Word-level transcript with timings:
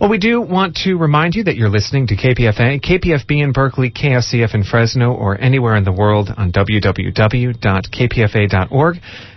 Well, 0.00 0.10
we 0.10 0.18
do 0.18 0.40
want 0.40 0.76
to 0.84 0.94
remind 0.96 1.34
you 1.34 1.42
that 1.42 1.56
you're 1.56 1.70
listening 1.70 2.06
to 2.06 2.14
KPFA, 2.14 2.80
KPFB 2.80 3.42
in 3.42 3.50
Berkeley, 3.50 3.90
KFCF 3.90 4.54
in 4.54 4.62
Fresno, 4.62 5.12
or 5.12 5.36
anywhere 5.40 5.74
in 5.74 5.82
the 5.82 5.90
world 5.90 6.30
on 6.36 6.52
www.kpfa.org. 6.52 7.56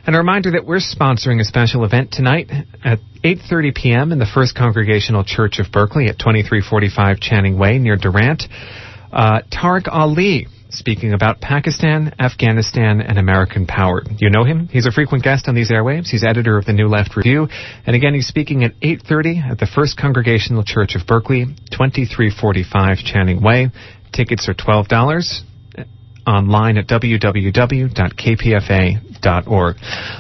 And 0.06 0.16
a 0.16 0.20
reminder 0.20 0.52
that 0.52 0.64
we're 0.64 0.78
sponsoring 0.78 1.40
a 1.42 1.46
special 1.46 1.84
event 1.84 2.12
tonight 2.12 2.52
at 2.84 3.00
8.30 3.24 3.74
p.m. 3.74 4.12
in 4.12 4.20
the 4.20 4.28
First 4.32 4.56
Congregational 4.56 5.24
Church 5.24 5.58
of 5.58 5.72
Berkeley 5.72 6.10
at 6.10 6.20
2345 6.20 7.20
Channing 7.20 7.58
Way 7.58 7.80
near 7.80 7.98
Durant. 7.98 8.44
Uh, 9.12 9.42
Tariq 9.52 9.88
Ali 9.92 10.46
speaking 10.72 11.14
about 11.14 11.42
Pakistan, 11.42 12.14
Afghanistan, 12.20 13.02
and 13.02 13.18
American 13.18 13.66
power. 13.66 14.02
You 14.18 14.30
know 14.30 14.44
him? 14.44 14.68
He's 14.68 14.86
a 14.86 14.92
frequent 14.92 15.24
guest 15.24 15.48
on 15.48 15.56
these 15.56 15.72
airwaves. 15.72 16.08
He's 16.08 16.24
editor 16.24 16.58
of 16.58 16.66
the 16.66 16.74
New 16.74 16.88
Left 16.88 17.16
Review. 17.16 17.48
And 17.86 17.96
again, 17.96 18.14
he's 18.14 18.28
speaking 18.28 18.64
at 18.64 18.80
8.30 18.80 19.52
at 19.52 19.60
the 19.60 19.68
First 19.68 19.98
Congregational 19.98 20.64
Church 20.64 20.96
of 20.96 21.06
Berkeley, 21.08 21.46
2345 21.72 22.98
Channing 23.00 23.42
Way. 23.42 23.70
Tickets 24.14 24.48
are 24.50 24.54
$12 24.54 25.42
online 26.28 26.78
at 26.78 26.88
www.kpfa.org. 26.88 27.86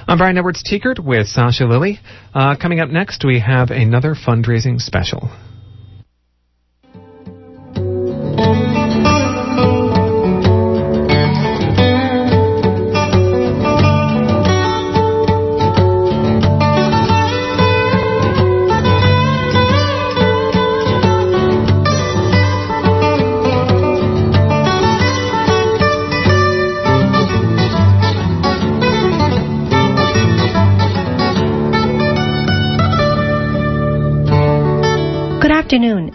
I'm 0.08 0.18
Brian 0.18 0.38
Edwards 0.38 0.63
Tiekert 0.63 1.04
with 1.04 1.27
Sasha 1.27 1.66
Lilley. 1.66 1.99
Uh, 2.34 2.55
coming 2.55 2.80
up 2.80 2.90
next, 2.90 3.24
we 3.26 3.40
have 3.40 3.70
another 3.70 4.16
fundraising 4.16 4.80
special. 4.80 5.30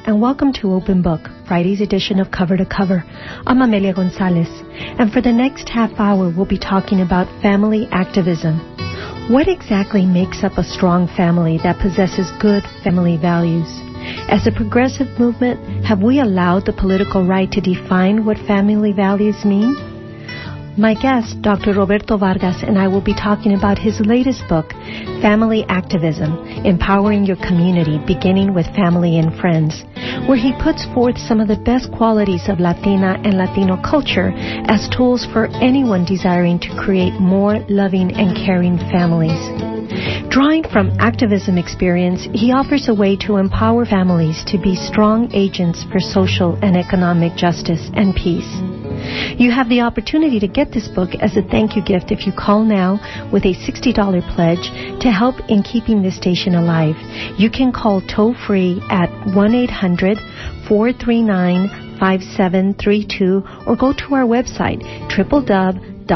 And 0.07 0.21
welcome 0.21 0.53
to 0.53 0.73
Open 0.73 1.03
Book, 1.03 1.29
Friday's 1.49 1.81
edition 1.81 2.21
of 2.21 2.31
Cover 2.31 2.57
to 2.57 2.65
Cover. 2.65 3.03
I'm 3.45 3.61
Amelia 3.61 3.93
Gonzalez, 3.93 4.47
and 4.71 5.13
for 5.13 5.21
the 5.21 5.33
next 5.33 5.69
half 5.69 5.91
hour 5.99 6.33
we'll 6.35 6.47
be 6.47 6.61
talking 6.61 7.01
about 7.01 7.27
family 7.43 7.89
activism. 7.91 8.61
What 9.29 9.49
exactly 9.49 10.07
makes 10.07 10.45
up 10.45 10.59
a 10.59 10.63
strong 10.63 11.09
family 11.17 11.59
that 11.65 11.81
possesses 11.83 12.31
good 12.41 12.63
family 12.85 13.17
values? 13.17 13.67
As 14.31 14.47
a 14.47 14.53
progressive 14.53 15.09
movement, 15.19 15.85
have 15.85 16.01
we 16.01 16.21
allowed 16.21 16.67
the 16.67 16.73
political 16.73 17.27
right 17.27 17.51
to 17.51 17.61
define 17.61 18.25
what 18.25 18.39
family 18.47 18.93
values 18.93 19.45
mean? 19.45 19.96
My 20.79 20.93
guest, 20.93 21.41
Dr. 21.41 21.73
Roberto 21.73 22.19
Vargas, 22.19 22.63
and 22.63 22.79
I 22.79 22.87
will 22.87 23.01
be 23.01 23.15
talking 23.15 23.55
about 23.55 23.79
his 23.79 23.99
latest 24.01 24.47
book, 24.47 24.73
Family 25.23 25.65
Activism 25.71 26.37
Empowering 26.67 27.25
Your 27.25 27.37
Community, 27.37 27.99
beginning 28.07 28.53
with 28.53 28.67
Family 28.77 29.19
and 29.19 29.35
Friends, 29.41 29.85
where 30.29 30.37
he 30.37 30.53
puts 30.63 30.85
forth 30.93 31.17
some 31.17 31.41
of 31.41 31.49
the 31.49 31.57
best 31.57 31.91
qualities 31.93 32.51
of 32.51 32.61
Latina 32.61 33.19
and 33.25 33.39
Latino 33.39 33.81
culture 33.81 34.35
as 34.69 34.87
tools 34.91 35.25
for 35.25 35.47
anyone 35.65 36.05
desiring 36.05 36.61
to 36.61 36.77
create 36.77 37.15
more 37.15 37.59
loving 37.71 38.13
and 38.13 38.37
caring 38.37 38.77
families. 38.77 39.41
Drawing 40.29 40.63
from 40.69 40.93
activism 41.01 41.57
experience, 41.57 42.29
he 42.35 42.53
offers 42.53 42.91
a 42.91 42.95
way 42.95 43.17
to 43.25 43.39
empower 43.39 43.87
families 43.87 44.45
to 44.49 44.59
be 44.59 44.77
strong 44.77 45.33
agents 45.33 45.85
for 45.91 46.01
social 46.01 46.59
and 46.61 46.77
economic 46.77 47.35
justice 47.35 47.89
and 47.95 48.15
peace. 48.15 48.76
You 49.39 49.51
have 49.51 49.69
the 49.69 49.83
opportunity 49.83 50.41
to 50.41 50.49
get 50.49 50.73
this 50.73 50.89
book 50.89 51.15
as 51.21 51.37
a 51.37 51.43
thank 51.43 51.77
you 51.77 51.83
gift 51.83 52.11
if 52.11 52.27
you 52.27 52.33
call 52.33 52.65
now 52.65 52.99
with 53.33 53.45
a 53.45 53.55
$60 53.55 54.35
pledge 54.35 54.71
to 55.01 55.11
help 55.11 55.37
in 55.49 55.63
keeping 55.63 56.03
this 56.03 56.17
station 56.17 56.55
alive. 56.55 56.97
You 57.39 57.51
can 57.51 57.73
call 57.73 58.01
toll 58.01 58.35
free 58.47 58.81
at 58.91 59.11
1 59.35 59.55
800 59.55 60.19
439 60.69 61.69
5732 61.99 63.43
or 63.67 63.77
go 63.77 63.93
to 63.93 64.15
our 64.15 64.25
website 64.25 64.81
www.kpfa.org. 65.11 66.07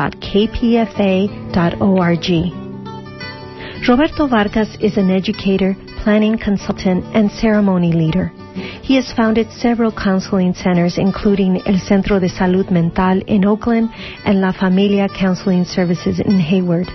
Roberto 3.89 4.27
Vargas 4.29 4.77
is 4.81 4.99
an 4.99 5.11
educator, 5.11 5.75
planning 6.03 6.39
consultant, 6.39 7.05
and 7.15 7.31
ceremony 7.31 7.93
leader. 7.93 8.31
He 8.55 8.97
has 8.97 9.13
founded 9.13 9.51
several 9.53 9.93
counseling 9.93 10.55
centers, 10.55 10.99
including 10.99 11.63
El 11.67 11.79
Centro 11.79 12.19
de 12.19 12.29
Salud 12.29 12.71
Mental 12.71 13.21
in 13.27 13.45
Oakland 13.45 13.91
and 14.25 14.41
La 14.41 14.53
Familia 14.53 15.09
Counseling 15.09 15.65
Services 15.65 16.21
in 16.21 16.41
Hayward. 16.41 16.89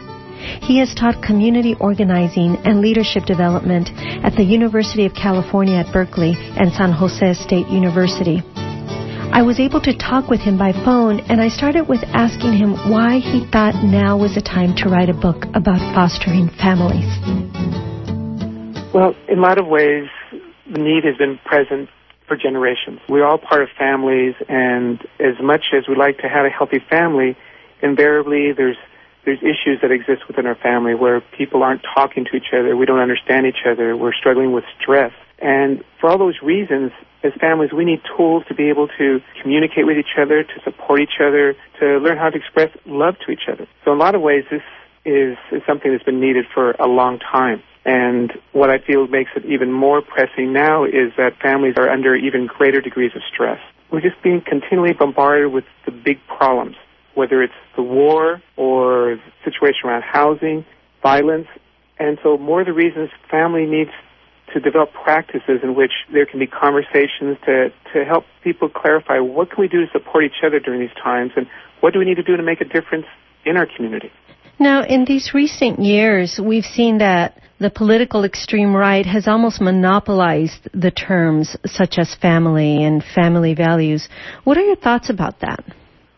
He 0.61 0.79
has 0.79 0.93
taught 0.93 1.23
community 1.23 1.75
organizing 1.79 2.57
and 2.65 2.81
leadership 2.81 3.25
development 3.25 3.89
at 4.23 4.35
the 4.35 4.43
University 4.43 5.05
of 5.05 5.13
California 5.13 5.77
at 5.77 5.91
Berkeley 5.91 6.35
and 6.37 6.71
San 6.73 6.91
Jose 6.91 7.33
State 7.33 7.67
University. 7.67 8.43
I 9.35 9.41
was 9.41 9.59
able 9.59 9.81
to 9.81 9.97
talk 9.97 10.29
with 10.29 10.39
him 10.39 10.57
by 10.57 10.71
phone, 10.71 11.19
and 11.31 11.41
I 11.41 11.49
started 11.49 11.89
with 11.89 12.03
asking 12.13 12.53
him 12.53 12.75
why 12.89 13.19
he 13.19 13.45
thought 13.51 13.75
now 13.83 14.17
was 14.17 14.35
the 14.35 14.41
time 14.41 14.75
to 14.77 14.89
write 14.89 15.09
a 15.09 15.13
book 15.13 15.45
about 15.53 15.79
fostering 15.93 16.49
families. 16.61 17.11
Well, 18.93 19.13
in 19.27 19.39
a 19.39 19.41
lot 19.41 19.57
of 19.57 19.67
ways, 19.67 20.07
the 20.71 20.79
need 20.79 21.03
has 21.03 21.17
been 21.17 21.39
present 21.45 21.89
for 22.27 22.35
generations. 22.35 22.99
We're 23.07 23.25
all 23.25 23.37
part 23.37 23.61
of 23.61 23.69
families, 23.77 24.35
and 24.49 24.99
as 25.19 25.35
much 25.41 25.65
as 25.77 25.87
we 25.87 25.95
like 25.95 26.17
to 26.19 26.27
have 26.27 26.45
a 26.45 26.49
healthy 26.49 26.79
family, 26.89 27.37
invariably 27.81 28.51
there's 28.51 28.77
there's 29.25 29.39
issues 29.39 29.81
that 29.81 29.91
exist 29.91 30.27
within 30.27 30.45
our 30.45 30.55
family 30.55 30.93
where 30.93 31.19
people 31.35 31.63
aren't 31.63 31.81
talking 31.95 32.25
to 32.25 32.37
each 32.37 32.53
other, 32.53 32.75
we 32.75 32.85
don't 32.85 32.99
understand 32.99 33.47
each 33.47 33.65
other, 33.65 33.97
we're 33.97 34.13
struggling 34.13 34.51
with 34.53 34.63
stress. 34.79 35.11
And 35.39 35.83
for 35.99 36.11
all 36.11 36.19
those 36.19 36.35
reasons, 36.43 36.91
as 37.23 37.33
families, 37.41 37.71
we 37.73 37.85
need 37.85 38.01
tools 38.15 38.43
to 38.47 38.53
be 38.53 38.69
able 38.69 38.87
to 38.99 39.19
communicate 39.41 39.87
with 39.87 39.97
each 39.97 40.15
other, 40.21 40.43
to 40.43 40.61
support 40.63 41.01
each 41.01 41.19
other, 41.19 41.55
to 41.79 41.97
learn 41.97 42.17
how 42.17 42.29
to 42.29 42.37
express 42.37 42.69
love 42.85 43.15
to 43.25 43.31
each 43.31 43.49
other. 43.51 43.67
So 43.83 43.91
in 43.91 43.97
a 43.97 43.99
lot 43.99 44.13
of 44.13 44.21
ways, 44.21 44.45
this 44.51 44.61
is, 45.05 45.37
is 45.51 45.61
something 45.67 45.91
that's 45.91 46.03
been 46.03 46.21
needed 46.21 46.45
for 46.53 46.71
a 46.73 46.87
long 46.87 47.19
time. 47.19 47.63
And 47.85 48.33
what 48.51 48.71
I 48.71 48.79
feel 48.79 49.07
makes 49.07 49.29
it 49.35 49.45
even 49.45 49.71
more 49.71 50.01
pressing 50.01 50.51
now 50.51 50.85
is 50.85 51.13
that 51.17 51.39
families 51.39 51.75
are 51.77 51.87
under 51.87 52.15
even 52.15 52.47
greater 52.47 52.81
degrees 52.81 53.11
of 53.15 53.21
stress. 53.31 53.59
We're 53.91 54.01
just 54.01 54.21
being 54.23 54.41
continually 54.41 54.93
bombarded 54.93 55.53
with 55.53 55.65
the 55.85 55.91
big 55.91 56.17
problems, 56.27 56.75
whether 57.13 57.43
it's 57.43 57.53
the 57.75 57.83
war 57.83 58.41
or 58.57 59.17
the 59.17 59.31
situation 59.43 59.81
around 59.85 60.01
housing, 60.01 60.65
violence. 61.03 61.47
And 61.99 62.17
so 62.23 62.37
more 62.39 62.61
of 62.61 62.65
the 62.65 62.73
reasons 62.73 63.11
family 63.29 63.67
needs 63.67 63.91
to 64.53 64.59
develop 64.59 64.91
practices 64.93 65.59
in 65.61 65.75
which 65.75 65.91
there 66.11 66.25
can 66.25 66.39
be 66.39 66.47
conversations 66.47 67.37
to, 67.45 67.71
to 67.93 68.03
help 68.03 68.25
people 68.43 68.69
clarify 68.69 69.19
what 69.19 69.51
can 69.51 69.61
we 69.61 69.67
do 69.67 69.85
to 69.85 69.91
support 69.91 70.23
each 70.23 70.43
other 70.43 70.59
during 70.59 70.79
these 70.79 70.95
times 71.01 71.31
and 71.35 71.47
what 71.81 71.93
do 71.93 71.99
we 71.99 72.05
need 72.05 72.15
to 72.15 72.23
do 72.23 72.35
to 72.35 72.43
make 72.43 72.61
a 72.61 72.65
difference 72.65 73.05
in 73.45 73.57
our 73.57 73.67
community. 73.67 74.11
Now, 74.59 74.85
in 74.85 75.05
these 75.05 75.33
recent 75.33 75.79
years, 75.79 76.39
we've 76.41 76.65
seen 76.65 76.99
that 76.99 77.41
the 77.59 77.69
political 77.69 78.23
extreme 78.23 78.75
right 78.75 79.05
has 79.05 79.27
almost 79.27 79.59
monopolized 79.61 80.69
the 80.73 80.91
terms 80.91 81.55
such 81.65 81.97
as 81.97 82.15
family 82.15 82.83
and 82.83 83.03
family 83.03 83.53
values. 83.53 84.07
What 84.43 84.57
are 84.57 84.63
your 84.63 84.75
thoughts 84.75 85.09
about 85.09 85.41
that? 85.41 85.63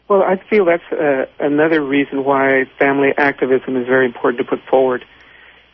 Well, 0.09 0.22
I 0.22 0.36
feel 0.50 0.66
that's 0.66 0.84
uh, 0.92 1.25
another 1.40 1.84
reason 1.84 2.24
why 2.24 2.64
family 2.80 3.09
activism 3.18 3.75
is 3.75 3.88
very 3.88 4.06
important 4.06 4.46
to 4.46 4.50
put 4.50 4.64
forward. 4.69 5.04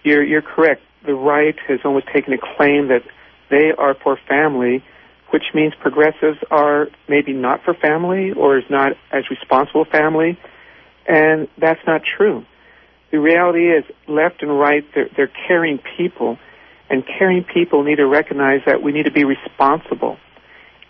You're, 0.04 0.24
you're 0.24 0.42
correct. 0.42 0.82
The 1.06 1.14
right 1.14 1.56
has 1.68 1.80
almost 1.86 2.08
taken 2.14 2.34
a 2.34 2.38
claim 2.38 2.88
that 2.88 3.04
they 3.50 3.72
are 3.78 3.96
for 4.04 4.18
family, 4.28 4.84
which 5.32 5.44
means 5.54 5.74
progressives 5.80 6.40
are 6.50 6.88
maybe 7.08 7.34
not 7.34 7.64
for 7.64 7.74
family 7.74 8.32
or 8.32 8.58
is 8.58 8.64
not 8.70 8.94
as 9.12 9.30
responsible 9.30 9.86
family, 9.86 10.40
and 11.08 11.48
that's 11.60 11.82
not 11.86 12.02
true. 12.18 12.46
The 13.14 13.20
reality 13.20 13.70
is, 13.70 13.84
left 14.08 14.42
and 14.42 14.60
right, 14.60 14.84
they're, 14.96 15.08
they're 15.16 15.32
caring 15.48 15.80
people, 15.98 16.40
and 16.90 17.04
caring 17.06 17.44
people 17.44 17.84
need 17.84 17.98
to 17.98 18.08
recognize 18.08 18.62
that 18.66 18.82
we 18.82 18.92
need 18.92 19.04
to 19.04 19.12
be 19.12 19.24
responsible. 19.24 20.18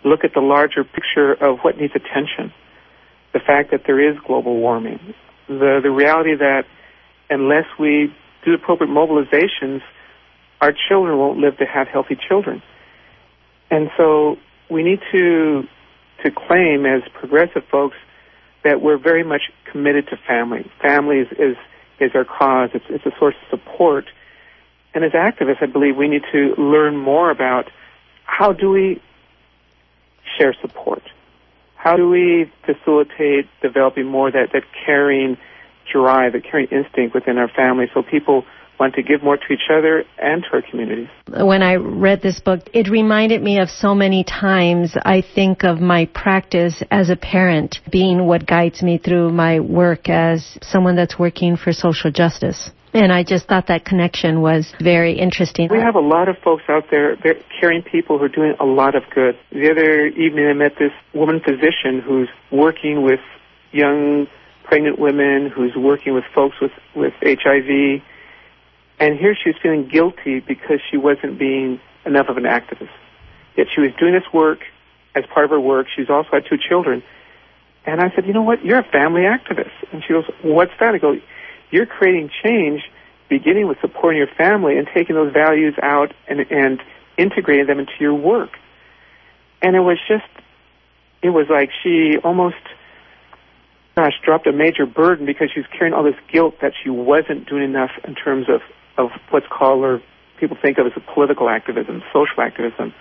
Look 0.06 0.24
at 0.24 0.32
the 0.32 0.40
larger 0.40 0.84
picture 0.84 1.34
of 1.34 1.58
what 1.60 1.76
needs 1.76 1.92
attention. 1.94 2.50
The 3.34 3.40
fact 3.40 3.72
that 3.72 3.82
there 3.86 4.00
is 4.00 4.16
global 4.26 4.56
warming. 4.56 5.14
The, 5.48 5.80
the 5.82 5.90
reality 5.90 6.34
that 6.34 6.64
unless 7.28 7.66
we 7.78 8.10
do 8.42 8.54
appropriate 8.54 8.88
mobilizations, 8.90 9.82
our 10.62 10.72
children 10.88 11.18
won't 11.18 11.38
live 11.38 11.58
to 11.58 11.66
have 11.66 11.88
healthy 11.88 12.16
children. 12.26 12.62
And 13.70 13.90
so 13.98 14.36
we 14.70 14.82
need 14.82 15.00
to, 15.12 15.64
to 16.24 16.30
claim 16.30 16.86
as 16.86 17.02
progressive 17.20 17.64
folks 17.70 17.96
that 18.62 18.80
we're 18.80 18.96
very 18.96 19.24
much 19.24 19.42
committed 19.70 20.06
to 20.06 20.16
family. 20.26 20.70
Family 20.80 21.18
is, 21.18 21.28
is 21.32 21.56
is 22.04 22.14
our 22.14 22.24
cause. 22.24 22.70
It's, 22.74 22.84
it's 22.88 23.06
a 23.06 23.12
source 23.18 23.34
of 23.42 23.58
support. 23.58 24.06
And 24.94 25.04
as 25.04 25.12
activists, 25.12 25.62
I 25.62 25.66
believe 25.66 25.96
we 25.96 26.08
need 26.08 26.22
to 26.32 26.54
learn 26.56 26.96
more 26.96 27.30
about 27.30 27.70
how 28.24 28.52
do 28.52 28.70
we 28.70 29.02
share 30.38 30.54
support? 30.60 31.02
How 31.76 31.96
do 31.96 32.08
we 32.08 32.50
facilitate 32.64 33.48
developing 33.60 34.06
more 34.06 34.30
that, 34.30 34.52
that 34.52 34.64
caring 34.86 35.36
drive, 35.92 36.32
that 36.32 36.44
caring 36.44 36.68
instinct 36.68 37.14
within 37.14 37.38
our 37.38 37.48
family 37.48 37.90
so 37.92 38.02
people 38.02 38.44
want 38.84 38.94
to 38.96 39.02
give 39.02 39.22
more 39.22 39.38
to 39.38 39.44
each 39.50 39.70
other 39.70 40.04
and 40.18 40.42
to 40.44 40.48
our 40.52 40.62
communities. 40.62 41.08
When 41.28 41.62
I 41.62 41.76
read 41.76 42.20
this 42.20 42.40
book, 42.40 42.60
it 42.74 42.90
reminded 42.90 43.42
me 43.42 43.58
of 43.58 43.70
so 43.70 43.94
many 43.94 44.24
times 44.24 44.94
I 45.04 45.22
think 45.22 45.64
of 45.64 45.80
my 45.80 46.04
practice 46.06 46.82
as 46.90 47.08
a 47.08 47.16
parent 47.16 47.80
being 47.90 48.26
what 48.26 48.46
guides 48.46 48.82
me 48.82 48.98
through 48.98 49.32
my 49.32 49.60
work 49.60 50.10
as 50.10 50.58
someone 50.60 50.96
that's 50.96 51.18
working 51.18 51.56
for 51.56 51.72
social 51.72 52.10
justice. 52.10 52.70
And 52.92 53.10
I 53.10 53.24
just 53.24 53.48
thought 53.48 53.68
that 53.68 53.84
connection 53.84 54.40
was 54.40 54.72
very 54.80 55.18
interesting. 55.18 55.68
We 55.70 55.80
have 55.80 55.96
a 55.96 56.06
lot 56.16 56.28
of 56.28 56.36
folks 56.44 56.64
out 56.68 56.84
there, 56.90 57.16
caring 57.58 57.82
people 57.82 58.18
who 58.18 58.24
are 58.24 58.28
doing 58.28 58.54
a 58.60 58.66
lot 58.66 58.94
of 58.94 59.02
good. 59.12 59.36
The 59.50 59.70
other 59.70 60.06
evening 60.06 60.46
I 60.46 60.52
met 60.52 60.72
this 60.78 60.92
woman 61.12 61.40
physician 61.40 62.00
who's 62.04 62.28
working 62.52 63.02
with 63.02 63.20
young 63.72 64.28
pregnant 64.62 64.98
women, 64.98 65.50
who's 65.50 65.72
working 65.74 66.14
with 66.14 66.24
folks 66.34 66.56
with, 66.60 66.70
with 66.94 67.14
HIV. 67.20 68.02
And 68.98 69.18
here 69.18 69.34
she 69.34 69.50
was 69.50 69.56
feeling 69.62 69.88
guilty 69.88 70.40
because 70.40 70.80
she 70.90 70.96
wasn't 70.96 71.38
being 71.38 71.80
enough 72.06 72.28
of 72.28 72.36
an 72.36 72.44
activist. 72.44 72.90
Yet 73.56 73.66
she 73.74 73.80
was 73.80 73.90
doing 73.98 74.12
this 74.12 74.32
work 74.32 74.60
as 75.14 75.24
part 75.26 75.44
of 75.44 75.50
her 75.50 75.60
work. 75.60 75.86
She's 75.94 76.10
also 76.10 76.30
had 76.32 76.44
two 76.48 76.58
children. 76.58 77.02
And 77.86 78.00
I 78.00 78.10
said, 78.14 78.26
you 78.26 78.32
know 78.32 78.42
what? 78.42 78.64
You're 78.64 78.78
a 78.78 78.84
family 78.84 79.22
activist. 79.22 79.72
And 79.92 80.02
she 80.02 80.12
goes, 80.12 80.24
what's 80.42 80.72
that? 80.80 80.94
I 80.94 80.98
go, 80.98 81.20
you're 81.70 81.86
creating 81.86 82.30
change 82.42 82.82
beginning 83.28 83.68
with 83.68 83.78
supporting 83.80 84.18
your 84.18 84.28
family 84.36 84.78
and 84.78 84.88
taking 84.94 85.16
those 85.16 85.32
values 85.32 85.74
out 85.82 86.12
and, 86.28 86.40
and 86.50 86.80
integrating 87.16 87.66
them 87.66 87.78
into 87.78 87.92
your 88.00 88.14
work. 88.14 88.58
And 89.62 89.74
it 89.74 89.80
was 89.80 89.98
just, 90.08 90.24
it 91.22 91.30
was 91.30 91.46
like 91.48 91.70
she 91.82 92.18
almost, 92.22 92.56
gosh, 93.96 94.12
dropped 94.22 94.46
a 94.46 94.52
major 94.52 94.86
burden 94.86 95.26
because 95.26 95.50
she 95.52 95.60
was 95.60 95.68
carrying 95.72 95.94
all 95.94 96.04
this 96.04 96.18
guilt 96.30 96.56
that 96.60 96.72
she 96.82 96.90
wasn't 96.90 97.48
doing 97.48 97.64
enough 97.64 97.90
in 98.04 98.14
terms 98.14 98.46
of, 98.48 98.60
of 98.96 99.10
what's 99.30 99.46
called, 99.50 99.84
or 99.84 100.02
people 100.38 100.56
think 100.60 100.78
of 100.78 100.86
as 100.86 100.92
political 101.14 101.48
activism, 101.48 102.02
social 102.12 102.40
activism. 102.40 102.94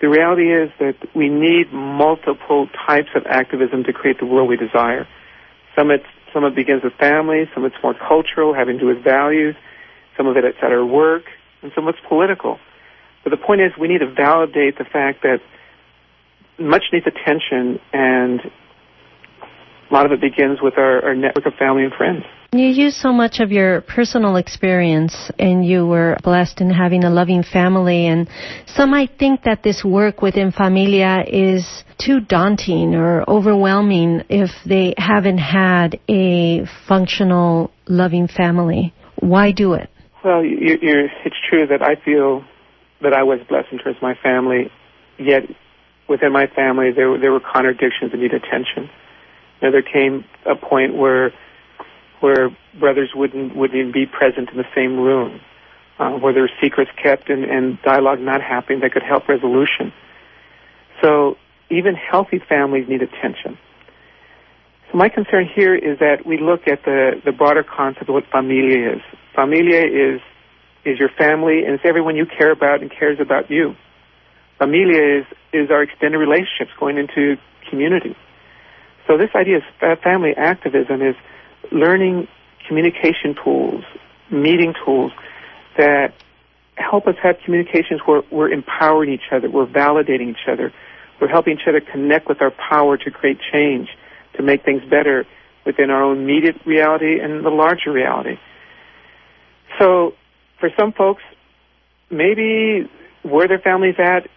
The 0.00 0.08
reality 0.08 0.52
is 0.52 0.70
that 0.80 0.96
we 1.14 1.28
need 1.28 1.72
multiple 1.72 2.68
types 2.86 3.08
of 3.14 3.26
activism 3.26 3.84
to 3.84 3.92
create 3.92 4.18
the 4.18 4.26
world 4.26 4.48
we 4.48 4.56
desire. 4.56 5.06
Some 5.76 5.90
it's 5.90 6.04
some 6.32 6.42
of 6.42 6.52
it 6.52 6.56
begins 6.56 6.82
with 6.82 6.92
family, 6.94 7.48
some 7.54 7.64
of 7.64 7.72
it's 7.72 7.82
more 7.82 7.94
cultural, 7.94 8.54
having 8.54 8.74
to 8.74 8.80
do 8.80 8.86
with 8.86 9.04
values, 9.04 9.54
some 10.16 10.26
of 10.26 10.36
it 10.36 10.44
it's 10.44 10.58
at 10.62 10.72
our 10.72 10.84
work, 10.84 11.22
and 11.62 11.70
some 11.74 11.86
of 11.86 11.94
it's 11.94 12.04
political. 12.08 12.58
But 13.22 13.30
the 13.30 13.36
point 13.36 13.60
is, 13.60 13.70
we 13.80 13.86
need 13.86 14.00
to 14.00 14.12
validate 14.12 14.76
the 14.76 14.84
fact 14.84 15.22
that 15.22 15.38
much 16.58 16.82
needs 16.92 17.06
attention, 17.06 17.80
and 17.92 18.40
a 19.90 19.94
lot 19.94 20.06
of 20.06 20.12
it 20.12 20.20
begins 20.20 20.58
with 20.60 20.76
our, 20.76 21.04
our 21.04 21.14
network 21.14 21.46
of 21.46 21.54
family 21.54 21.84
and 21.84 21.92
friends. 21.92 22.24
You 22.56 22.68
use 22.68 22.96
so 22.96 23.12
much 23.12 23.40
of 23.40 23.50
your 23.50 23.80
personal 23.80 24.36
experience, 24.36 25.28
and 25.40 25.66
you 25.66 25.84
were 25.88 26.16
blessed 26.22 26.60
in 26.60 26.70
having 26.70 27.02
a 27.02 27.10
loving 27.10 27.42
family. 27.42 28.06
And 28.06 28.28
some 28.66 28.90
might 28.90 29.18
think 29.18 29.42
that 29.42 29.64
this 29.64 29.82
work 29.84 30.22
within 30.22 30.52
Familia 30.52 31.24
is 31.26 31.66
too 31.98 32.20
daunting 32.20 32.94
or 32.94 33.28
overwhelming 33.28 34.22
if 34.28 34.50
they 34.64 34.94
haven't 34.96 35.38
had 35.38 35.98
a 36.08 36.64
functional, 36.86 37.72
loving 37.88 38.28
family. 38.28 38.94
Why 39.18 39.50
do 39.50 39.72
it? 39.72 39.90
Well, 40.24 40.44
you're, 40.44 40.78
you're, 40.78 41.06
it's 41.24 41.36
true 41.50 41.66
that 41.66 41.82
I 41.82 41.96
feel 42.04 42.44
that 43.02 43.12
I 43.12 43.24
was 43.24 43.40
blessed 43.48 43.72
in 43.72 43.78
terms 43.78 43.96
of 43.96 44.02
my 44.02 44.14
family, 44.22 44.70
yet 45.18 45.42
within 46.08 46.32
my 46.32 46.46
family 46.54 46.90
there 46.94 47.18
there 47.18 47.32
were 47.32 47.40
contradictions 47.40 48.12
that 48.12 48.18
need 48.18 48.32
attention. 48.32 48.90
Know, 49.60 49.72
there 49.72 49.82
came 49.82 50.24
a 50.46 50.54
point 50.54 50.96
where 50.96 51.32
where 52.20 52.56
brothers 52.78 53.10
wouldn't 53.14 53.56
wouldn't 53.56 53.78
even 53.78 53.92
be 53.92 54.06
present 54.06 54.50
in 54.50 54.56
the 54.56 54.68
same 54.74 54.98
room, 54.98 55.40
uh, 55.98 56.10
where 56.12 56.32
there 56.32 56.42
were 56.42 56.50
secrets 56.62 56.90
kept 57.02 57.28
and, 57.28 57.44
and 57.44 57.80
dialogue 57.82 58.20
not 58.20 58.40
happening 58.40 58.80
that 58.80 58.92
could 58.92 59.02
help 59.02 59.28
resolution. 59.28 59.92
So 61.02 61.36
even 61.70 61.94
healthy 61.94 62.40
families 62.48 62.88
need 62.88 63.02
attention. 63.02 63.58
So 64.90 64.98
my 64.98 65.08
concern 65.08 65.48
here 65.54 65.74
is 65.74 65.98
that 65.98 66.24
we 66.26 66.38
look 66.38 66.68
at 66.68 66.84
the, 66.84 67.20
the 67.24 67.32
broader 67.32 67.64
concept 67.64 68.08
of 68.08 68.14
what 68.14 68.24
familia 68.30 68.94
is. 68.94 69.02
Familia 69.34 69.82
is 69.82 70.20
is 70.84 70.98
your 70.98 71.08
family 71.08 71.64
and 71.64 71.74
it's 71.74 71.84
everyone 71.84 72.14
you 72.16 72.26
care 72.26 72.50
about 72.50 72.82
and 72.82 72.90
cares 72.90 73.18
about 73.20 73.50
you. 73.50 73.74
Familia 74.58 75.20
is 75.20 75.26
is 75.52 75.70
our 75.70 75.82
extended 75.82 76.18
relationships 76.18 76.70
going 76.78 76.98
into 76.98 77.36
community. 77.68 78.16
So 79.06 79.18
this 79.18 79.30
idea 79.34 79.58
of 79.58 79.98
family 80.00 80.32
activism 80.36 81.02
is 81.02 81.16
learning 81.72 82.28
communication 82.66 83.34
tools, 83.42 83.84
meeting 84.30 84.74
tools 84.84 85.12
that 85.76 86.14
help 86.76 87.06
us 87.06 87.14
have 87.22 87.36
communications 87.44 88.00
where 88.06 88.22
we're 88.30 88.50
empowering 88.50 89.12
each 89.12 89.32
other, 89.32 89.50
we're 89.50 89.66
validating 89.66 90.30
each 90.30 90.48
other, 90.48 90.72
we're 91.20 91.28
helping 91.28 91.54
each 91.54 91.66
other 91.68 91.80
connect 91.80 92.28
with 92.28 92.40
our 92.42 92.50
power 92.50 92.96
to 92.96 93.10
create 93.10 93.38
change, 93.52 93.88
to 94.36 94.42
make 94.42 94.64
things 94.64 94.82
better 94.88 95.24
within 95.64 95.90
our 95.90 96.02
own 96.02 96.22
immediate 96.22 96.56
reality 96.66 97.20
and 97.20 97.44
the 97.44 97.50
larger 97.50 97.92
reality. 97.92 98.38
So 99.78 100.14
for 100.60 100.70
some 100.78 100.92
folks, 100.92 101.22
maybe 102.10 102.88
where 103.22 103.48
their 103.48 103.58
family's 103.58 103.96
at, 103.98 104.28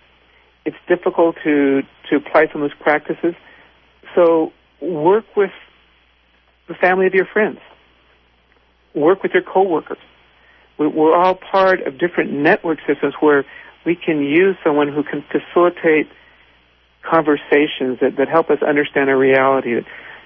it's 0.65 0.77
difficult 0.87 1.35
to, 1.43 1.81
to 2.09 2.15
apply 2.15 2.47
some 2.51 2.61
of 2.61 2.69
those 2.69 2.79
practices. 2.79 3.35
So 4.15 4.51
work 4.81 5.25
with 5.35 5.51
the 6.67 6.75
family 6.75 7.07
of 7.07 7.13
your 7.13 7.25
friends. 7.25 7.59
Work 8.93 9.23
with 9.23 9.31
your 9.33 9.43
coworkers. 9.43 9.97
We're 10.77 11.15
all 11.15 11.35
part 11.35 11.81
of 11.81 11.97
different 11.97 12.31
network 12.31 12.79
systems 12.87 13.15
where 13.19 13.45
we 13.85 13.95
can 13.95 14.21
use 14.21 14.55
someone 14.63 14.89
who 14.93 15.03
can 15.03 15.23
facilitate 15.31 16.07
conversations 17.01 17.99
that, 18.01 18.15
that 18.17 18.27
help 18.27 18.49
us 18.49 18.59
understand 18.61 19.09
our 19.09 19.17
reality, 19.17 19.75
that, 19.75 19.85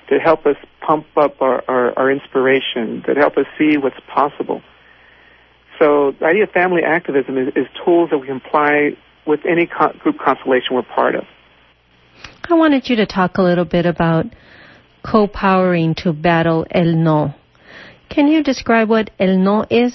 that 0.10 0.22
help 0.22 0.46
us 0.46 0.58
pump 0.86 1.06
up 1.16 1.42
our, 1.42 1.64
our, 1.70 1.98
our 1.98 2.12
inspiration, 2.12 3.04
that 3.08 3.18
help 3.18 3.38
us 3.38 3.46
see 3.58 3.78
what's 3.78 4.00
possible. 4.14 4.62
So 5.80 6.14
the 6.20 6.26
idea 6.26 6.44
of 6.44 6.52
family 6.52 6.82
activism 6.84 7.38
is, 7.38 7.48
is 7.56 7.68
tools 7.86 8.10
that 8.12 8.18
we 8.18 8.28
can 8.28 8.38
apply 8.38 8.92
with 9.26 9.42
any 9.46 9.68
co- 9.68 9.94
group 10.00 10.18
constellation 10.20 10.76
we're 10.76 10.84
part 10.84 11.16
of. 11.16 11.24
I 12.50 12.56
wanted 12.56 12.90
you 12.90 12.98
to 12.98 13.06
talk 13.06 13.38
a 13.38 13.42
little 13.42 13.66
bit 13.66 13.86
about 13.86 14.26
co-powering 15.04 15.96
to 15.96 16.14
battle 16.14 16.66
El 16.72 16.94
No. 16.94 17.34
Can 18.10 18.28
you 18.28 18.44
describe 18.44 18.90
what 18.90 19.10
El 19.20 19.38
No 19.38 19.66
is? 19.70 19.94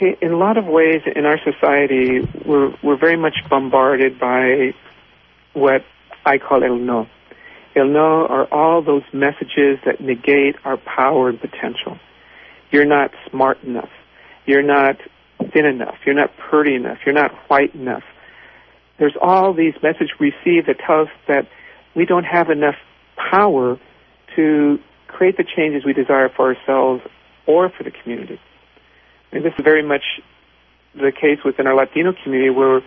In 0.00 0.32
a 0.32 0.36
lot 0.36 0.58
of 0.58 0.66
ways 0.66 1.02
in 1.14 1.24
our 1.24 1.38
society, 1.38 2.28
we're, 2.44 2.74
we're 2.82 2.98
very 2.98 3.16
much 3.16 3.34
bombarded 3.48 4.18
by 4.18 4.74
what 5.52 5.82
I 6.24 6.38
call 6.38 6.64
El 6.64 6.76
No. 6.76 7.06
El 7.76 7.86
No 7.86 8.26
are 8.26 8.52
all 8.52 8.82
those 8.82 9.04
messages 9.12 9.78
that 9.84 10.00
negate 10.00 10.56
our 10.64 10.76
power 10.76 11.28
and 11.28 11.40
potential. 11.40 11.98
You're 12.70 12.84
not 12.84 13.12
smart 13.30 13.62
enough. 13.62 13.90
You're 14.46 14.62
not 14.62 14.96
thin 15.52 15.64
enough. 15.64 15.96
You're 16.04 16.14
not 16.14 16.30
pretty 16.36 16.74
enough. 16.74 16.98
You're 17.06 17.14
not 17.14 17.30
white 17.48 17.74
enough. 17.74 18.02
There's 18.98 19.16
all 19.20 19.54
these 19.54 19.74
messages 19.82 20.10
received 20.20 20.68
that 20.68 20.78
tell 20.84 21.02
us 21.02 21.08
that 21.28 21.48
we 21.94 22.06
don't 22.06 22.24
have 22.24 22.50
enough 22.50 22.76
power 23.16 23.78
to 24.36 24.78
create 25.08 25.36
the 25.36 25.44
changes 25.44 25.84
we 25.84 25.92
desire 25.92 26.28
for 26.28 26.54
ourselves 26.54 27.02
or 27.46 27.70
for 27.70 27.84
the 27.84 27.90
community. 27.90 28.40
And 29.32 29.44
this 29.44 29.52
is 29.58 29.64
very 29.64 29.82
much 29.82 30.02
the 30.94 31.12
case 31.12 31.38
within 31.44 31.66
our 31.66 31.74
Latino 31.74 32.12
community 32.22 32.50
where 32.50 32.82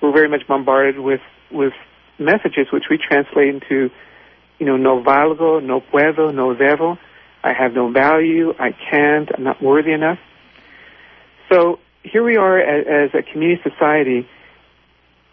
we're 0.00 0.12
very 0.12 0.28
much 0.28 0.46
bombarded 0.46 0.98
with, 0.98 1.20
with 1.50 1.72
messages 2.18 2.66
which 2.72 2.84
we 2.90 2.98
translate 2.98 3.54
into, 3.54 3.90
you 4.58 4.66
know, 4.66 4.76
no 4.76 5.02
valgo, 5.02 5.62
no 5.62 5.80
puedo, 5.80 6.32
no 6.34 6.54
debo. 6.54 6.98
I 7.42 7.52
have 7.52 7.74
no 7.74 7.90
value. 7.90 8.54
I 8.58 8.70
can't. 8.90 9.28
I'm 9.36 9.44
not 9.44 9.62
worthy 9.62 9.92
enough. 9.92 10.18
So 11.52 11.78
here 12.02 12.22
we 12.22 12.36
are 12.36 12.58
as, 12.58 13.10
as 13.14 13.20
a 13.20 13.22
community 13.32 13.62
society, 13.68 14.28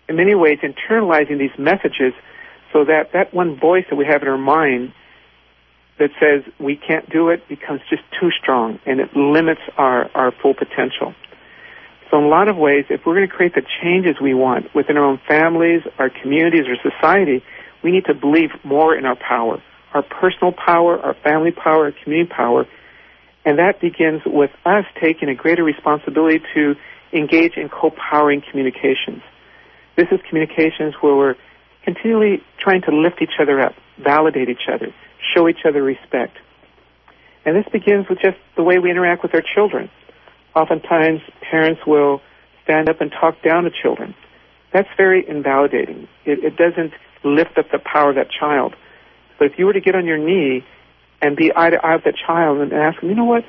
in 0.10 0.16
many 0.16 0.36
ways 0.36 0.60
internalizing 0.62 1.40
these 1.40 1.58
messages 1.58 2.14
so 2.74 2.86
that 2.86 3.12
that 3.14 3.34
one 3.34 3.60
voice 3.60 3.86
that 3.90 3.96
we 3.96 4.06
have 4.06 4.22
in 4.22 4.28
our 4.28 4.38
mind 4.38 4.94
that 6.00 6.10
says 6.20 6.44
we 6.60 6.76
can't 6.76 7.10
do 7.10 7.30
it 7.30 7.48
becomes 7.48 7.82
just 7.90 8.02
too 8.20 8.30
strong 8.42 8.80
and 8.86 9.00
it 9.00 9.16
limits 9.16 9.62
our, 9.78 10.10
our 10.16 10.32
full 10.42 10.54
potential. 10.54 11.14
So 12.10 12.18
in 12.18 12.26
a 12.26 12.28
lot 12.28 12.50
of 12.50 12.58
ways, 12.58 12.86
if 12.90 13.02
we're 13.06 13.16
going 13.16 13.30
to 13.30 13.34
create 13.34 13.54
the 13.56 13.66
changes 13.82 14.16
we 14.22 14.34
want 14.34 14.74
within 14.76 14.98
our 14.98 15.06
own 15.06 15.22
families, 15.28 15.82
our 15.98 16.10
communities, 16.10 16.66
or 16.68 16.76
society, 16.82 17.44
we 17.84 17.92
need 17.92 18.06
to 18.06 18.14
believe 18.14 18.50
more 18.64 18.96
in 18.96 19.06
our 19.06 19.16
power, 19.16 19.62
our 19.94 20.04
personal 20.04 20.52
power, 20.52 21.00
our 21.00 21.14
family 21.24 21.52
power, 21.52 21.86
our 21.86 21.94
community 22.04 22.30
power. 22.30 22.68
And 23.46 23.60
that 23.60 23.80
begins 23.80 24.22
with 24.26 24.52
us 24.66 24.86
taking 25.02 25.30
a 25.30 25.36
greater 25.36 25.64
responsibility 25.64 26.42
to 26.54 26.76
engage 27.14 27.54
in 27.58 27.70
co-powering 27.70 28.42
communications. 28.50 29.22
This 29.96 30.08
is 30.12 30.20
communications 30.28 30.96
where 31.02 31.16
we're 31.16 31.36
continually 31.84 32.44
trying 32.60 32.82
to 32.84 32.92
lift 32.96 33.22
each 33.22 33.40
other 33.40 33.60
up, 33.60 33.74
validate 33.98 34.50
each 34.50 34.68
other, 34.72 34.94
show 35.34 35.48
each 35.48 35.66
other 35.66 35.82
respect. 35.82 36.38
And 37.46 37.56
this 37.56 37.66
begins 37.72 38.08
with 38.10 38.20
just 38.20 38.38
the 38.56 38.64
way 38.64 38.78
we 38.80 38.92
interact 38.92 39.24
with 39.24 39.34
our 39.34 39.42
children. 39.42 39.90
Oftentimes, 40.56 41.22
parents 41.50 41.82
will 41.88 42.22
stand 42.64 42.90
up 42.90 43.02
and 43.02 43.12
talk 43.12 43.42
down 43.42 43.64
to 43.64 43.72
children. 43.72 44.14
That's 44.74 44.90
very 44.96 45.28
invalidating. 45.28 46.08
It, 46.26 46.44
it 46.44 46.56
doesn't 46.56 46.94
lift 47.24 47.58
up 47.58 47.72
the 47.72 47.80
power 47.80 48.10
of 48.10 48.16
that 48.16 48.30
child. 48.32 48.76
But 49.40 49.52
if 49.52 49.58
you 49.58 49.66
were 49.66 49.74
to 49.74 49.82
get 49.82 49.96
on 49.96 50.06
your 50.06 50.18
knee 50.18 50.64
and 51.22 51.36
be 51.36 51.52
eye 51.56 51.72
to 51.72 51.84
eye 51.84 51.96
with 51.96 52.06
that 52.06 52.16
child 52.16 52.60
and 52.60 52.74
ask 52.74 53.00
them, 53.00 53.10
you 53.10 53.16
know 53.16 53.26
what, 53.26 53.44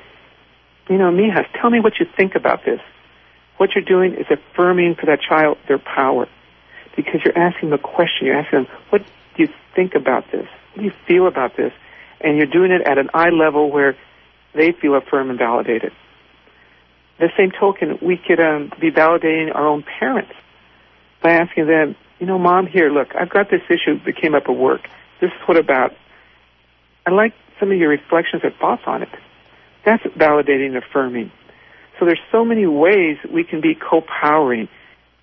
you 0.89 0.97
know, 0.97 1.11
Mijas, 1.11 1.45
tell 1.61 1.69
me 1.69 1.79
what 1.79 1.93
you 1.99 2.05
think 2.17 2.35
about 2.35 2.65
this. 2.65 2.79
What 3.57 3.71
you're 3.75 3.85
doing 3.85 4.15
is 4.15 4.25
affirming 4.29 4.95
for 4.95 5.05
that 5.05 5.19
child 5.21 5.57
their 5.67 5.79
power. 5.79 6.27
Because 6.95 7.21
you're 7.25 7.37
asking 7.37 7.71
the 7.71 7.77
question, 7.77 8.27
you're 8.27 8.37
asking 8.37 8.63
them, 8.63 8.71
what 8.89 9.03
do 9.35 9.43
you 9.43 9.49
think 9.75 9.95
about 9.95 10.31
this? 10.31 10.47
What 10.73 10.79
do 10.79 10.83
you 10.83 10.93
feel 11.07 11.27
about 11.27 11.57
this? 11.57 11.73
And 12.21 12.37
you're 12.37 12.45
doing 12.45 12.71
it 12.71 12.81
at 12.81 12.97
an 12.97 13.09
eye 13.13 13.29
level 13.29 13.71
where 13.71 13.97
they 14.53 14.71
feel 14.71 14.95
affirmed 14.95 15.31
and 15.31 15.39
validated. 15.39 15.91
The 17.19 17.29
same 17.37 17.51
token, 17.51 17.99
we 18.01 18.17
could 18.17 18.39
um, 18.39 18.71
be 18.79 18.91
validating 18.91 19.53
our 19.53 19.67
own 19.67 19.83
parents 19.83 20.33
by 21.21 21.31
asking 21.31 21.67
them, 21.67 21.95
you 22.19 22.25
know, 22.25 22.37
mom, 22.37 22.67
here, 22.67 22.91
look, 22.91 23.15
I've 23.15 23.29
got 23.29 23.49
this 23.49 23.61
issue 23.69 24.03
that 24.05 24.15
came 24.15 24.35
up 24.35 24.43
at 24.47 24.55
work. 24.55 24.81
This 25.19 25.31
is 25.31 25.47
what 25.47 25.57
about. 25.57 25.95
I'd 27.05 27.13
like 27.13 27.33
some 27.59 27.71
of 27.71 27.77
your 27.77 27.89
reflections 27.89 28.43
or 28.43 28.51
thoughts 28.51 28.83
on 28.85 29.03
it. 29.03 29.09
That's 29.85 30.03
validating 30.03 30.67
and 30.67 30.77
affirming. 30.77 31.31
So 31.99 32.05
there's 32.05 32.21
so 32.31 32.43
many 32.43 32.65
ways 32.65 33.17
we 33.29 33.43
can 33.43 33.61
be 33.61 33.75
co-powering. 33.75 34.69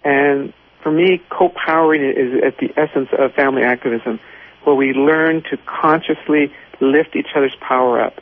And 0.05 0.53
for 0.83 0.91
me, 0.91 1.21
co-powering 1.31 2.03
is 2.03 2.43
at 2.45 2.59
the 2.59 2.73
essence 2.77 3.09
of 3.19 3.33
family 3.35 3.63
activism, 3.63 4.21
where 4.65 4.75
we 4.75 4.93
learn 4.93 5.43
to 5.51 5.57
consciously 5.67 6.53
lift 6.81 7.17
each 7.17 7.29
other's 7.35 7.57
power 7.61 8.01
up. 8.01 8.21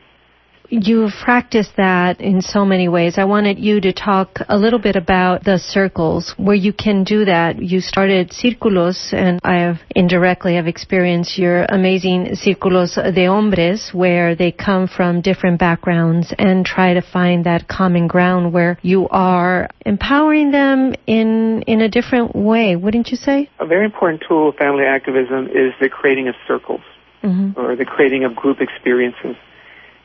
You've 0.70 1.12
practiced 1.25 1.76
that 1.78 2.20
in 2.20 2.42
so 2.42 2.66
many 2.66 2.88
ways. 2.88 3.16
I 3.16 3.25
wanted 3.25 3.58
you 3.58 3.80
to 3.80 3.92
talk 3.94 4.40
a 4.48 4.58
little 4.58 4.78
bit 4.78 4.96
about 4.96 5.42
the 5.42 5.58
circles 5.58 6.34
where 6.37 6.54
you 6.54 6.75
can 6.75 7.04
do 7.04 7.25
that. 7.25 7.62
You 7.62 7.80
started 7.80 8.30
Círculos, 8.30 9.14
and 9.14 9.40
I 9.42 9.60
have 9.60 9.76
indirectly 9.96 10.56
have 10.56 10.66
experienced 10.66 11.38
your 11.38 11.64
amazing 11.64 12.37
Círculos 12.37 12.96
de 12.96 13.25
Hombres, 13.25 13.90
where 13.94 14.34
they 14.34 14.52
come 14.52 14.88
from 14.88 15.22
different 15.22 15.58
backgrounds 15.58 16.34
and 16.38 16.66
try 16.66 16.92
to 16.92 17.02
find 17.02 17.46
that 17.46 17.66
common 17.66 18.06
ground 18.06 18.52
where 18.52 18.78
you 18.82 19.08
are 19.08 19.70
empowering 19.87 20.50
them 20.50 20.94
in 21.06 21.62
in 21.62 21.80
a 21.80 21.88
different 21.88 22.37
way. 22.37 22.76
Wouldn't 22.76 23.08
you 23.08 23.16
say? 23.16 23.48
A 23.58 23.66
very 23.66 23.87
important 23.87 24.22
tool 24.28 24.50
of 24.50 24.56
family 24.56 24.84
activism 24.84 25.46
is 25.46 25.72
the 25.80 25.88
creating 25.88 26.28
of 26.28 26.34
circles 26.46 26.82
mm-hmm. 27.22 27.58
or 27.58 27.75
the 27.75 27.87
creating 27.87 28.25
of 28.25 28.37
group 28.37 28.60
experiences 28.60 29.37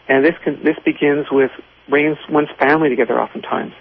and 0.08 0.26
this 0.26 0.36
can, 0.44 0.64
this 0.64 0.78
begins 0.84 1.28
with 1.32 1.52
bringing 1.90 2.18
one's 2.30 2.50
family 2.60 2.90
together 2.90 3.20
oftentimes. 3.20 3.74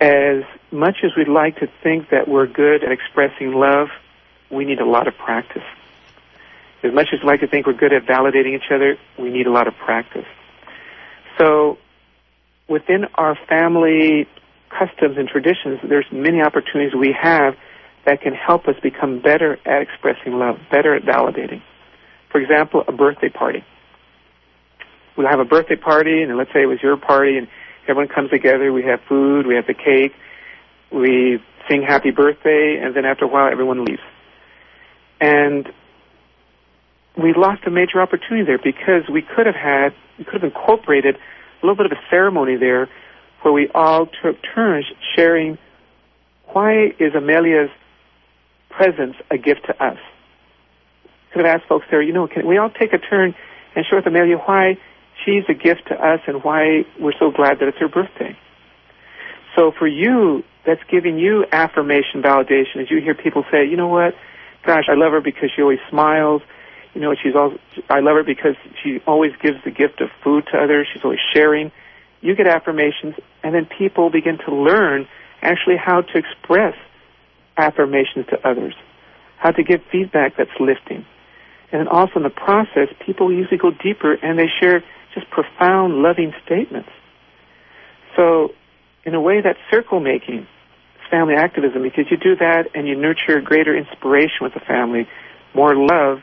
As 0.00 0.44
much 0.70 0.98
as 1.02 1.10
we'd 1.16 1.28
like 1.28 1.56
to 1.58 1.68
think 1.82 2.10
that 2.10 2.28
we're 2.28 2.46
good 2.46 2.84
at 2.84 2.92
expressing 2.92 3.52
love, 3.52 3.88
we 4.50 4.64
need 4.64 4.80
a 4.80 4.86
lot 4.86 5.08
of 5.08 5.16
practice. 5.16 5.64
As 6.82 6.94
much 6.94 7.08
as 7.12 7.20
we 7.20 7.26
like 7.26 7.40
to 7.40 7.48
think 7.48 7.66
we're 7.66 7.72
good 7.72 7.92
at 7.92 8.06
validating 8.06 8.54
each 8.54 8.70
other, 8.72 8.96
we 9.18 9.30
need 9.30 9.46
a 9.46 9.50
lot 9.50 9.66
of 9.66 9.74
practice. 9.76 10.26
So 11.36 11.78
within 12.68 13.06
our 13.14 13.36
family 13.48 14.28
customs 14.68 15.16
and 15.16 15.28
traditions, 15.28 15.80
there's 15.82 16.06
many 16.12 16.40
opportunities 16.40 16.94
we 16.94 17.16
have 17.20 17.56
that 18.04 18.20
can 18.20 18.32
help 18.32 18.68
us 18.68 18.76
become 18.82 19.20
better 19.20 19.58
at 19.66 19.82
expressing 19.82 20.34
love, 20.34 20.58
better 20.70 20.94
at 20.94 21.02
validating. 21.02 21.62
For 22.30 22.40
example, 22.40 22.84
a 22.86 22.92
birthday 22.92 23.28
party 23.28 23.64
we'll 25.18 25.26
have 25.26 25.40
a 25.40 25.44
birthday 25.44 25.76
party, 25.76 26.22
and 26.22 26.38
let's 26.38 26.52
say 26.52 26.62
it 26.62 26.66
was 26.66 26.78
your 26.80 26.96
party, 26.96 27.36
and 27.36 27.48
everyone 27.88 28.06
comes 28.06 28.30
together. 28.30 28.72
We 28.72 28.84
have 28.84 29.00
food, 29.08 29.46
we 29.46 29.56
have 29.56 29.66
the 29.66 29.74
cake, 29.74 30.14
we 30.92 31.42
sing 31.68 31.82
happy 31.82 32.12
birthday, 32.12 32.80
and 32.80 32.94
then 32.94 33.04
after 33.04 33.24
a 33.24 33.28
while, 33.28 33.50
everyone 33.50 33.84
leaves. 33.84 34.00
And 35.20 35.68
we 37.20 37.34
lost 37.34 37.64
a 37.66 37.70
major 37.70 38.00
opportunity 38.00 38.46
there 38.46 38.58
because 38.58 39.10
we 39.12 39.20
could 39.20 39.46
have 39.46 39.56
had, 39.56 39.92
we 40.18 40.24
could 40.24 40.40
have 40.40 40.44
incorporated 40.44 41.16
a 41.16 41.66
little 41.66 41.76
bit 41.76 41.86
of 41.86 41.92
a 41.92 42.00
ceremony 42.08 42.56
there 42.56 42.88
where 43.42 43.52
we 43.52 43.68
all 43.74 44.06
took 44.06 44.36
turns 44.54 44.86
sharing 45.16 45.58
why 46.52 46.86
is 46.98 47.14
Amelia's 47.14 47.70
presence 48.70 49.16
a 49.30 49.36
gift 49.36 49.66
to 49.66 49.84
us? 49.84 49.98
Could 51.32 51.44
have 51.44 51.60
asked 51.60 51.68
folks 51.68 51.86
there, 51.90 52.00
you 52.00 52.12
know, 52.12 52.28
can 52.28 52.46
we 52.46 52.56
all 52.56 52.70
take 52.70 52.92
a 52.92 52.98
turn 52.98 53.34
and 53.74 53.84
share 53.84 53.98
with 53.98 54.06
Amelia 54.06 54.36
why 54.36 54.78
she's 55.24 55.44
a 55.48 55.54
gift 55.54 55.88
to 55.88 55.94
us 55.94 56.20
and 56.26 56.42
why 56.42 56.84
we're 57.00 57.16
so 57.18 57.30
glad 57.30 57.58
that 57.60 57.68
it's 57.68 57.78
her 57.78 57.88
birthday. 57.88 58.36
So 59.56 59.72
for 59.76 59.86
you, 59.86 60.44
that's 60.64 60.82
giving 60.90 61.18
you 61.18 61.44
affirmation, 61.50 62.22
validation, 62.22 62.82
as 62.82 62.90
you 62.90 63.00
hear 63.00 63.14
people 63.14 63.44
say, 63.50 63.66
you 63.66 63.76
know 63.76 63.88
what, 63.88 64.14
gosh, 64.64 64.84
I 64.88 64.94
love 64.94 65.12
her 65.12 65.20
because 65.20 65.50
she 65.54 65.62
always 65.62 65.80
smiles. 65.90 66.42
You 66.94 67.00
know, 67.00 67.14
she's 67.20 67.34
all, 67.34 67.54
I 67.88 68.00
love 68.00 68.16
her 68.16 68.24
because 68.24 68.56
she 68.82 69.00
always 69.06 69.32
gives 69.42 69.56
the 69.64 69.70
gift 69.70 70.00
of 70.00 70.10
food 70.22 70.44
to 70.52 70.58
others. 70.58 70.86
She's 70.92 71.02
always 71.04 71.20
sharing. 71.34 71.72
You 72.20 72.34
get 72.34 72.46
affirmations, 72.46 73.14
and 73.42 73.54
then 73.54 73.66
people 73.78 74.10
begin 74.10 74.38
to 74.46 74.54
learn 74.54 75.06
actually 75.42 75.76
how 75.76 76.02
to 76.02 76.18
express 76.18 76.74
affirmations 77.56 78.26
to 78.30 78.48
others, 78.48 78.74
how 79.36 79.52
to 79.52 79.62
give 79.62 79.80
feedback 79.90 80.36
that's 80.36 80.50
lifting. 80.60 81.06
And 81.70 81.80
then 81.80 81.88
also 81.88 82.14
in 82.16 82.22
the 82.22 82.30
process, 82.30 82.88
people 83.04 83.32
usually 83.32 83.58
go 83.58 83.70
deeper 83.70 84.14
and 84.14 84.38
they 84.38 84.48
share 84.60 84.82
just 85.18 85.30
profound, 85.30 86.02
loving 86.02 86.32
statements. 86.44 86.90
So, 88.16 88.54
in 89.04 89.14
a 89.14 89.20
way, 89.20 89.40
that's 89.40 89.58
circle 89.70 90.00
making. 90.00 90.46
Family 91.10 91.34
activism 91.34 91.82
because 91.82 92.04
you 92.10 92.18
do 92.18 92.36
that 92.36 92.68
and 92.74 92.86
you 92.86 92.94
nurture 92.94 93.40
greater 93.40 93.74
inspiration 93.74 94.38
with 94.42 94.52
the 94.52 94.60
family, 94.60 95.08
more 95.54 95.74
love, 95.74 96.20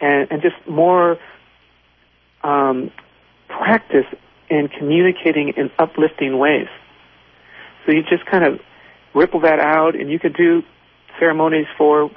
and, 0.00 0.30
and 0.30 0.40
just 0.40 0.54
more 0.68 1.18
um, 2.44 2.92
practice 3.48 4.06
in 4.48 4.68
communicating 4.68 5.54
in 5.56 5.70
uplifting 5.78 6.38
ways. 6.38 6.68
So 7.84 7.92
you 7.92 8.02
just 8.02 8.24
kind 8.26 8.44
of 8.44 8.60
ripple 9.14 9.40
that 9.40 9.58
out, 9.58 9.96
and 9.96 10.10
you 10.10 10.18
could 10.18 10.36
do 10.36 10.62
ceremonies 11.18 11.66
for 11.76 12.10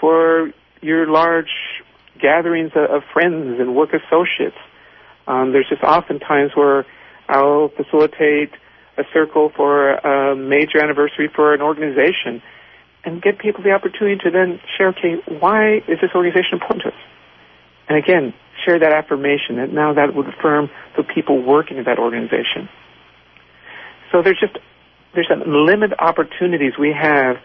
for 0.00 0.50
your 0.80 1.06
large 1.06 1.50
gatherings 2.20 2.72
of 2.74 3.02
friends 3.12 3.60
and 3.60 3.76
work 3.76 3.90
associates. 3.92 4.56
Um, 5.30 5.52
there's 5.52 5.68
just 5.68 5.84
often 5.84 6.18
times 6.18 6.50
where 6.56 6.84
I'll 7.28 7.68
facilitate 7.68 8.50
a 8.98 9.04
circle 9.14 9.52
for 9.54 9.92
a 9.94 10.34
major 10.34 10.82
anniversary 10.82 11.30
for 11.32 11.54
an 11.54 11.62
organization 11.62 12.42
and 13.04 13.22
get 13.22 13.38
people 13.38 13.62
the 13.62 13.70
opportunity 13.70 14.20
to 14.24 14.30
then 14.32 14.58
share, 14.76 14.88
okay, 14.88 15.22
why 15.38 15.76
is 15.86 16.00
this 16.02 16.10
organization 16.16 16.54
important 16.54 16.82
to 16.82 16.88
us? 16.88 17.00
And 17.88 17.96
again, 17.96 18.34
share 18.66 18.80
that 18.80 18.92
affirmation 18.92 19.56
that 19.56 19.72
now 19.72 19.94
that 19.94 20.14
would 20.16 20.26
affirm 20.26 20.68
the 20.96 21.04
people 21.04 21.40
working 21.40 21.78
in 21.78 21.84
that 21.84 22.00
organization. 22.00 22.68
So 24.10 24.22
there's 24.22 24.40
just, 24.40 24.58
there's 25.14 25.30
unlimited 25.30 25.96
opportunities 26.00 26.72
we 26.78 26.92
have 26.92 27.36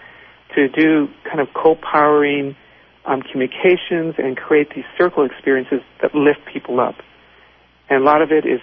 to 0.55 0.69
do 0.69 1.07
kind 1.23 1.39
of 1.39 1.49
co-powering 1.53 2.55
um, 3.05 3.21
communications 3.21 4.15
and 4.17 4.35
create 4.35 4.73
these 4.75 4.85
circle 4.97 5.23
experiences 5.23 5.81
that 6.01 6.15
lift 6.15 6.39
people 6.51 6.79
up. 6.79 6.95
And 7.89 8.01
a 8.01 8.05
lot 8.05 8.21
of 8.21 8.31
it 8.31 8.45
is 8.45 8.61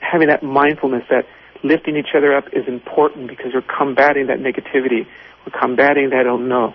having 0.00 0.28
that 0.28 0.42
mindfulness 0.42 1.04
that 1.10 1.24
lifting 1.64 1.96
each 1.96 2.14
other 2.16 2.34
up 2.34 2.44
is 2.52 2.66
important 2.66 3.28
because 3.28 3.52
we're 3.54 3.62
combating 3.62 4.26
that 4.26 4.38
negativity. 4.38 5.06
We're 5.46 5.60
combating 5.60 6.10
that 6.10 6.26
oh 6.26 6.36
no. 6.36 6.74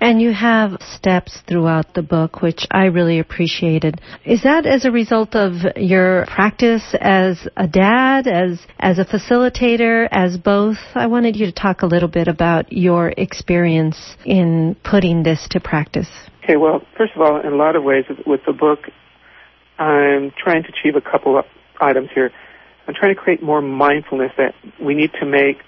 And 0.00 0.20
you 0.20 0.32
have 0.32 0.76
steps 0.80 1.38
throughout 1.48 1.94
the 1.94 2.02
book, 2.02 2.42
which 2.42 2.66
I 2.70 2.86
really 2.86 3.18
appreciated. 3.18 4.00
Is 4.24 4.42
that 4.42 4.66
as 4.66 4.84
a 4.84 4.90
result 4.90 5.34
of 5.34 5.52
your 5.76 6.26
practice 6.26 6.94
as 7.00 7.48
a 7.56 7.66
dad, 7.66 8.26
as 8.26 8.60
as 8.78 8.98
a 8.98 9.04
facilitator, 9.04 10.08
as 10.10 10.36
both? 10.36 10.76
I 10.94 11.06
wanted 11.06 11.36
you 11.36 11.46
to 11.46 11.52
talk 11.52 11.82
a 11.82 11.86
little 11.86 12.08
bit 12.08 12.28
about 12.28 12.72
your 12.72 13.12
experience 13.16 14.16
in 14.24 14.76
putting 14.84 15.22
this 15.22 15.46
to 15.50 15.60
practice. 15.60 16.08
Okay, 16.42 16.56
well, 16.56 16.82
first 16.98 17.12
of 17.16 17.22
all, 17.22 17.40
in 17.40 17.52
a 17.52 17.56
lot 17.56 17.74
of 17.74 17.84
ways 17.84 18.04
with 18.26 18.40
the 18.46 18.52
book, 18.52 18.80
I'm 19.78 20.32
trying 20.36 20.62
to 20.64 20.68
achieve 20.68 20.96
a 20.96 21.00
couple 21.00 21.38
of 21.38 21.44
items 21.80 22.10
here. 22.14 22.30
I'm 22.86 22.94
trying 22.94 23.14
to 23.14 23.20
create 23.20 23.42
more 23.42 23.60
mindfulness 23.60 24.32
that 24.36 24.54
we 24.80 24.94
need 24.94 25.12
to 25.20 25.26
make 25.26 25.58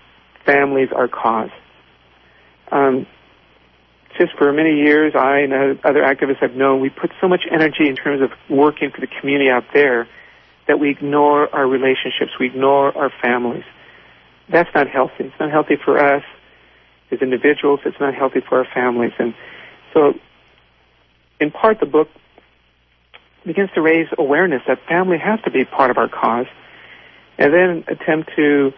families 0.45 0.91
our 0.95 1.09
cause. 1.09 1.51
Um, 2.71 3.07
just 4.19 4.33
for 4.39 4.53
many 4.53 4.77
years, 4.77 5.15
I 5.15 5.41
and 5.41 5.53
other 5.85 6.03
activists 6.03 6.39
have 6.39 6.55
known 6.55 6.81
we 6.81 6.91
put 6.91 7.11
so 7.21 7.29
much 7.29 7.43
energy 7.51 7.89
in 7.89 7.97
terms 7.97 8.23
of 8.23 8.31
working 8.49 8.91
for 8.91 9.01
the 9.01 9.07
community 9.07 9.51
out 9.51 9.65
there 9.75 10.09
that 10.67 10.81
we 10.81 10.91
ignore 10.91 11.55
our 11.55 11.67
relationships, 11.67 12.33
we 12.41 12.47
ignore 12.47 12.97
our 12.97 13.11
families. 13.23 13.65
that's 14.49 14.73
not 14.75 14.89
healthy. 14.89 15.25
It's 15.25 15.41
not 15.41 15.51
healthy 15.51 15.77
for 15.77 15.99
us 15.99 16.23
as 17.11 17.21
individuals. 17.21 17.81
It's 17.85 17.99
not 18.01 18.15
healthy 18.15 18.41
for 18.41 18.59
our 18.59 18.67
families. 18.73 19.13
And 19.19 19.35
so, 19.95 20.15
in 21.41 21.51
part, 21.51 21.81
the 21.81 21.87
book 21.87 22.09
begins 23.47 23.71
to 23.75 23.81
raise 23.81 24.09
awareness 24.19 24.63
that 24.67 24.79
family 24.89 25.19
has 25.19 25.41
to 25.45 25.51
be 25.51 25.65
part 25.65 25.91
of 25.91 25.99
our 25.99 26.09
cause, 26.09 26.47
and 27.39 27.53
then 27.53 27.85
attempt 27.89 28.31
to 28.37 28.73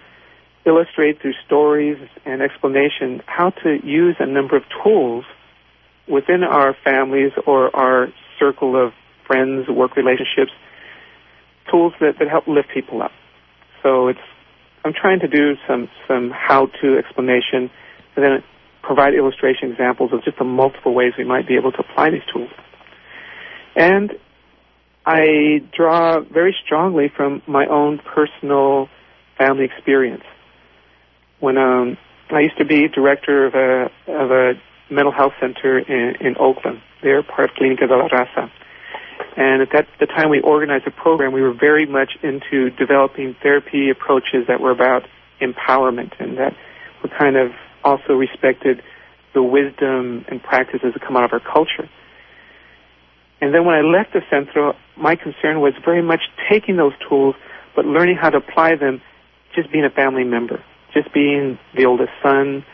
illustrate 0.66 1.20
through 1.22 1.34
stories 1.46 1.96
and 2.26 2.42
explanation 2.42 3.22
how 3.26 3.50
to 3.50 3.78
use 3.82 4.16
a 4.18 4.26
number 4.26 4.56
of 4.56 4.62
tools 4.82 5.24
within 6.06 6.42
our 6.42 6.76
families 6.84 7.32
or 7.46 7.74
our 7.74 8.08
circle 8.38 8.76
of 8.76 8.92
friends, 9.26 9.68
work 9.68 9.96
relationships, 9.96 10.52
tools 11.70 11.92
that, 12.00 12.18
that 12.18 12.28
help 12.28 12.46
lift 12.46 12.68
people 12.72 13.02
up. 13.02 13.12
So 13.82 14.08
it's 14.08 14.20
I'm 14.84 14.92
trying 14.92 15.20
to 15.20 15.28
do 15.28 15.54
some 15.66 15.88
some 16.06 16.30
how-to 16.30 16.98
explanation 16.98 17.70
and 18.16 18.24
then 18.24 18.44
provide 18.82 19.14
illustration 19.14 19.70
examples 19.70 20.12
of 20.12 20.24
just 20.24 20.38
the 20.38 20.44
multiple 20.44 20.94
ways 20.94 21.12
we 21.18 21.24
might 21.24 21.46
be 21.46 21.56
able 21.56 21.72
to 21.72 21.80
apply 21.80 22.10
these 22.10 22.22
tools. 22.32 22.50
And 23.76 24.12
I 25.08 25.62
draw 25.74 26.20
very 26.20 26.54
strongly 26.62 27.08
from 27.08 27.40
my 27.46 27.64
own 27.64 27.96
personal 27.96 28.90
family 29.38 29.64
experience. 29.64 30.24
When 31.40 31.56
um, 31.56 31.96
I 32.28 32.40
used 32.40 32.58
to 32.58 32.66
be 32.66 32.88
director 32.88 33.46
of 33.46 33.54
a 33.54 33.90
of 34.06 34.30
a 34.30 34.52
mental 34.90 35.12
health 35.12 35.32
center 35.40 35.78
in, 35.78 36.16
in 36.20 36.36
Oakland, 36.38 36.82
they're 37.02 37.22
part 37.22 37.48
of 37.48 37.56
Clínica 37.56 37.88
de 37.88 37.96
la 37.96 38.06
Raza. 38.06 38.50
And 39.34 39.62
at 39.62 39.70
that 39.72 39.86
the 39.98 40.04
time 40.04 40.28
we 40.28 40.42
organized 40.42 40.86
a 40.86 40.90
program, 40.90 41.32
we 41.32 41.40
were 41.40 41.54
very 41.54 41.86
much 41.86 42.18
into 42.22 42.68
developing 42.68 43.34
therapy 43.42 43.88
approaches 43.88 44.46
that 44.48 44.60
were 44.60 44.72
about 44.72 45.08
empowerment 45.40 46.12
and 46.20 46.36
that 46.36 46.54
were 47.02 47.08
kind 47.08 47.38
of 47.38 47.52
also 47.82 48.12
respected 48.12 48.82
the 49.32 49.42
wisdom 49.42 50.26
and 50.28 50.42
practices 50.42 50.92
that 50.92 51.00
come 51.00 51.16
out 51.16 51.24
of 51.24 51.32
our 51.32 51.40
culture. 51.40 51.88
And 53.40 53.54
then 53.54 53.64
when 53.64 53.74
I 53.74 53.82
left 53.82 54.12
the 54.12 54.22
centro, 54.30 54.74
my 54.96 55.14
concern 55.16 55.60
was 55.60 55.74
very 55.84 56.02
much 56.02 56.22
taking 56.50 56.76
those 56.76 56.92
tools, 57.08 57.36
but 57.76 57.84
learning 57.84 58.16
how 58.16 58.30
to 58.30 58.38
apply 58.38 58.76
them 58.76 59.00
just 59.54 59.70
being 59.70 59.84
a 59.84 59.90
family 59.90 60.24
member, 60.24 60.62
just 60.92 61.12
being 61.12 61.58
the 61.76 61.84
oldest 61.84 62.10
son, 62.22 62.64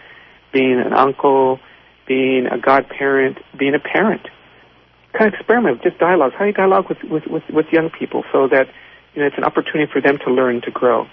being 0.53 0.81
an 0.81 0.93
uncle, 0.93 1.61
being 2.07 2.47
a 2.47 2.59
godparent, 2.59 3.39
being 3.59 3.75
a 3.75 3.79
parent. 3.79 4.23
Kind 5.13 5.33
of 5.33 5.39
experiment 5.39 5.77
with 5.77 5.93
just 5.93 5.99
dialogues. 5.99 6.35
How 6.35 6.41
do 6.41 6.47
you 6.47 6.53
dialogue 6.53 6.87
with, 6.89 6.99
with, 7.05 7.27
with, 7.27 7.43
with 7.51 7.67
young 7.71 7.91
people 7.91 8.25
so 8.33 8.49
that 8.49 8.67
you 9.15 9.21
know 9.21 9.27
it's 9.27 9.39
an 9.39 9.45
opportunity 9.45 9.91
for 9.93 10.01
them 10.01 10.19
to 10.25 10.33
learn 10.33 10.61
to 10.63 10.71
grow? 10.71 11.07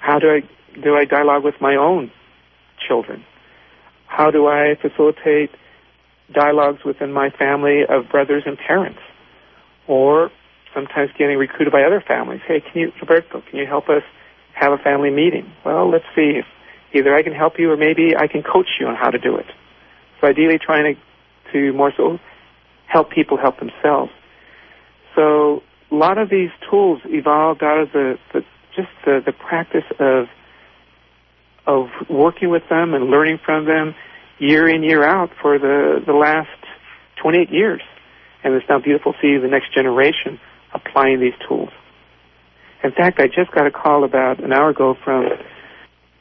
How 0.00 0.18
do 0.18 0.28
I 0.28 0.40
do 0.80 0.96
I 0.96 1.04
dialogue 1.04 1.44
with 1.44 1.54
my 1.60 1.76
own 1.76 2.10
children? 2.86 3.24
How 4.06 4.30
do 4.30 4.48
I 4.48 4.76
facilitate 4.80 5.50
dialogues 6.32 6.84
within 6.84 7.12
my 7.12 7.30
family 7.30 7.82
of 7.88 8.10
brothers 8.10 8.42
and 8.46 8.58
parents? 8.58 9.00
Or 9.86 10.30
sometimes 10.74 11.10
getting 11.18 11.38
recruited 11.38 11.72
by 11.72 11.82
other 11.82 12.02
families. 12.06 12.40
Hey, 12.46 12.60
can 12.60 12.80
you, 12.80 12.92
Roberto, 13.00 13.42
can 13.48 13.58
you 13.58 13.66
help 13.66 13.88
us 13.88 14.02
have 14.54 14.72
a 14.72 14.78
family 14.78 15.10
meeting? 15.10 15.50
Well, 15.64 15.90
let's 15.90 16.04
see 16.14 16.40
either 16.92 17.14
I 17.14 17.22
can 17.22 17.32
help 17.32 17.58
you 17.58 17.70
or 17.70 17.76
maybe 17.76 18.16
I 18.16 18.26
can 18.26 18.42
coach 18.42 18.66
you 18.80 18.86
on 18.86 18.96
how 18.96 19.10
to 19.10 19.18
do 19.18 19.36
it. 19.36 19.46
So 20.20 20.26
ideally 20.26 20.58
trying 20.58 20.96
to, 20.96 21.52
to 21.52 21.72
more 21.72 21.92
so 21.96 22.18
help 22.86 23.10
people 23.10 23.36
help 23.36 23.58
themselves. 23.58 24.10
So 25.14 25.62
a 25.90 25.94
lot 25.94 26.18
of 26.18 26.30
these 26.30 26.50
tools 26.70 27.00
evolved 27.04 27.62
out 27.62 27.78
of 27.78 27.92
the, 27.92 28.18
the 28.32 28.44
just 28.74 28.88
the, 29.04 29.20
the 29.24 29.32
practice 29.32 29.84
of 29.98 30.26
of 31.66 31.88
working 32.08 32.48
with 32.48 32.62
them 32.70 32.94
and 32.94 33.10
learning 33.10 33.38
from 33.44 33.66
them 33.66 33.94
year 34.38 34.68
in 34.68 34.82
year 34.82 35.04
out 35.04 35.30
for 35.40 35.58
the 35.58 36.02
the 36.04 36.12
last 36.12 36.48
28 37.22 37.50
years, 37.50 37.82
and 38.42 38.54
it's 38.54 38.68
now 38.68 38.78
beautiful 38.78 39.12
to 39.12 39.18
see 39.20 39.36
the 39.38 39.48
next 39.48 39.74
generation 39.74 40.40
applying 40.72 41.20
these 41.20 41.34
tools. 41.48 41.70
In 42.82 42.92
fact, 42.92 43.18
I 43.18 43.26
just 43.26 43.50
got 43.50 43.66
a 43.66 43.70
call 43.70 44.04
about 44.04 44.42
an 44.42 44.52
hour 44.52 44.70
ago 44.70 44.96
from 45.04 45.28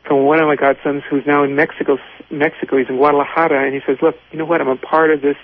from 0.06 0.23
one 0.23 0.39
of 0.39 0.47
my 0.47 0.56
godsons 0.56 1.03
who's 1.10 1.25
now 1.25 1.43
in 1.43 1.56
Mexico. 1.56 1.97
Mexico, 2.30 2.77
he's 2.77 2.89
in 2.89 2.97
Guadalajara, 2.97 3.65
and 3.65 3.73
he 3.73 3.82
says, 3.86 3.97
"Look, 4.01 4.15
you 4.32 4.39
know 4.39 4.45
what? 4.45 4.62
I'm 4.62 4.67
a 4.67 4.75
part 4.75 5.12
of 5.12 5.21
this 5.21 5.38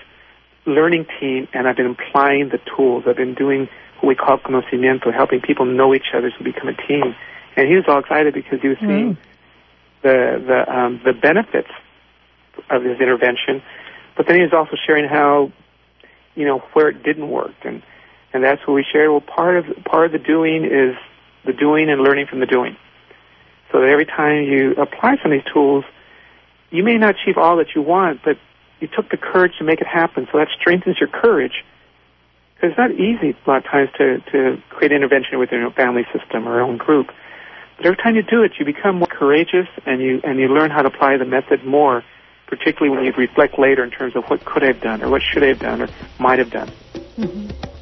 learning 0.66 1.06
team, 1.20 1.46
and 1.52 1.68
I've 1.68 1.76
been 1.76 1.94
applying 1.98 2.48
the 2.48 2.58
tools. 2.76 3.04
I've 3.06 3.16
been 3.16 3.34
doing 3.34 3.68
what 4.00 4.08
we 4.08 4.14
call 4.14 4.38
conocimiento, 4.38 5.14
helping 5.14 5.40
people 5.40 5.66
know 5.66 5.94
each 5.94 6.12
other 6.14 6.30
to 6.30 6.44
become 6.44 6.68
a 6.68 6.74
team." 6.74 7.14
And 7.56 7.68
he 7.68 7.76
was 7.76 7.84
all 7.86 8.00
excited 8.00 8.34
because 8.34 8.60
he 8.60 8.68
was 8.68 8.78
mm. 8.78 8.86
seeing 8.86 9.16
the 10.02 10.42
the 10.44 10.76
um, 10.76 11.00
the 11.04 11.12
benefits 11.12 11.70
of 12.70 12.82
his 12.82 13.00
intervention, 13.00 13.62
but 14.16 14.26
then 14.26 14.36
he 14.36 14.42
was 14.42 14.52
also 14.52 14.76
sharing 14.86 15.08
how, 15.08 15.52
you 16.34 16.44
know, 16.44 16.58
where 16.72 16.88
it 16.88 17.02
didn't 17.02 17.30
work, 17.30 17.54
and 17.64 17.82
and 18.32 18.42
that's 18.42 18.66
what 18.66 18.74
we 18.74 18.84
shared. 18.90 19.10
Well, 19.10 19.20
part 19.20 19.56
of 19.56 19.84
part 19.84 20.06
of 20.06 20.12
the 20.12 20.18
doing 20.18 20.64
is 20.64 20.96
the 21.44 21.52
doing 21.52 21.90
and 21.90 22.02
learning 22.02 22.26
from 22.26 22.40
the 22.40 22.46
doing. 22.46 22.76
So 23.70 23.80
that 23.80 23.88
every 23.88 24.06
time 24.06 24.44
you 24.44 24.72
apply 24.72 25.16
some 25.22 25.32
of 25.32 25.42
these 25.42 25.52
tools, 25.52 25.84
you 26.70 26.82
may 26.82 26.96
not 26.96 27.16
achieve 27.20 27.38
all 27.38 27.56
that 27.56 27.74
you 27.74 27.82
want, 27.82 28.20
but 28.24 28.38
you 28.80 28.88
took 28.88 29.10
the 29.10 29.16
courage 29.16 29.52
to 29.58 29.64
make 29.64 29.80
it 29.80 29.86
happen. 29.86 30.26
So 30.30 30.38
that 30.38 30.48
strengthens 30.60 30.98
your 30.98 31.08
courage. 31.08 31.64
Because 32.54 32.70
it's 32.70 32.78
not 32.78 32.92
easy 32.92 33.34
a 33.34 33.50
lot 33.50 33.58
of 33.58 33.64
times 33.64 33.90
to, 33.98 34.20
to 34.32 34.62
create 34.70 34.92
intervention 34.92 35.38
within 35.38 35.60
your 35.60 35.72
family 35.72 36.06
system 36.12 36.46
or 36.48 36.52
your 36.54 36.62
own 36.62 36.76
group. 36.76 37.08
But 37.76 37.86
every 37.86 37.96
time 37.96 38.14
you 38.14 38.22
do 38.22 38.42
it, 38.42 38.52
you 38.58 38.64
become 38.64 38.98
more 38.98 39.08
courageous 39.08 39.66
and 39.86 40.00
you, 40.00 40.20
and 40.22 40.38
you 40.38 40.48
learn 40.48 40.70
how 40.70 40.82
to 40.82 40.88
apply 40.88 41.16
the 41.16 41.24
method 41.24 41.64
more, 41.64 42.04
particularly 42.46 42.94
when 42.94 43.04
you 43.04 43.12
reflect 43.16 43.58
later 43.58 43.84
in 43.84 43.90
terms 43.90 44.14
of 44.16 44.24
what 44.28 44.44
could 44.44 44.62
I 44.64 44.68
have 44.68 44.80
done 44.80 45.02
or 45.02 45.10
what 45.10 45.22
should 45.22 45.44
I 45.44 45.48
have 45.48 45.60
done 45.60 45.82
or 45.82 45.90
might 46.18 46.38
have 46.38 46.50
done. 46.50 46.72
Mm-hmm. 47.18 47.73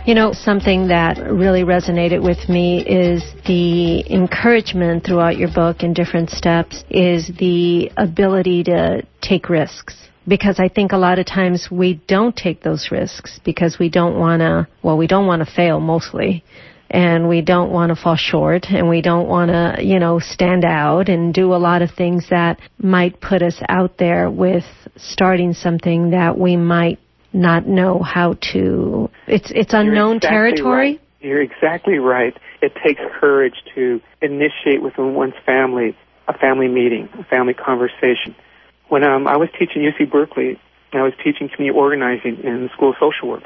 You 0.07 0.15
know, 0.15 0.33
something 0.33 0.87
that 0.89 1.19
really 1.19 1.65
resonated 1.65 2.23
with 2.23 2.49
me 2.49 2.85
is 2.87 3.25
the 3.47 4.05
encouragement 4.09 5.05
throughout 5.05 5.37
your 5.37 5.49
book 5.53 5.83
in 5.83 5.95
different 5.95 6.31
steps 6.31 6.85
is 6.89 7.29
the 7.41 7.91
ability 7.97 8.63
to 8.65 9.03
take 9.21 9.49
risks 9.49 10.07
because 10.27 10.59
I 10.59 10.69
think 10.69 10.93
a 10.93 10.97
lot 10.97 11.19
of 11.19 11.27
times 11.27 11.69
we 11.71 11.95
don't 12.07 12.37
take 12.37 12.63
those 12.63 12.89
risks 12.91 13.41
because 13.45 13.79
we 13.79 13.89
don't 13.89 14.19
want 14.19 14.41
to, 14.41 14.67
well, 14.83 14.97
we 14.97 15.07
don't 15.07 15.27
want 15.27 15.47
to 15.47 15.51
fail 15.51 15.81
mostly. 15.81 16.45
And 16.89 17.29
we 17.29 17.43
don't 17.43 17.73
want 17.73 17.91
to 17.91 18.01
fall 18.01 18.15
short 18.17 18.67
and 18.71 18.89
we 18.89 19.03
don't 19.03 19.27
want 19.27 19.51
to, 19.51 19.85
you 19.85 19.99
know, 19.99 20.21
stand 20.21 20.65
out 20.65 21.09
and 21.09 21.35
do 21.35 21.53
a 21.53 21.59
lot 21.59 21.83
of 21.83 21.91
things 21.91 22.29
that 22.31 22.61
might 22.79 23.21
put 23.21 23.43
us 23.43 23.61
out 23.69 23.99
there 23.99 24.31
with 24.31 24.65
starting 24.97 25.53
something 25.53 26.11
that 26.11 26.39
we 26.39 26.57
might 26.57 27.01
not 27.33 27.67
know 27.67 27.99
how 27.99 28.35
to. 28.53 29.11
It's 29.27 29.51
it's 29.53 29.75
unknown 29.75 30.19
exactly 30.19 30.31
territory. 30.31 30.91
Right. 30.93 31.01
You're 31.21 31.43
exactly 31.43 31.99
right. 31.99 32.37
It 32.63 32.73
takes 32.87 33.01
courage 33.19 33.57
to 33.75 34.01
initiate 34.23 34.81
within 34.81 35.15
one's 35.15 35.35
family 35.45 35.97
a 36.29 36.37
family 36.39 36.69
meeting, 36.69 37.09
a 37.19 37.25
family 37.25 37.55
conversation. 37.55 38.35
When 38.89 39.05
um, 39.05 39.27
I 39.27 39.37
was 39.37 39.49
teaching 39.59 39.83
UC 39.83 40.11
Berkeley, 40.11 40.61
I 40.93 41.03
was 41.03 41.13
teaching 41.23 41.49
community 41.49 41.77
organizing 41.77 42.39
in 42.45 42.65
the 42.65 42.69
School 42.75 42.91
of 42.91 42.97
Social 43.01 43.29
Work. 43.29 43.45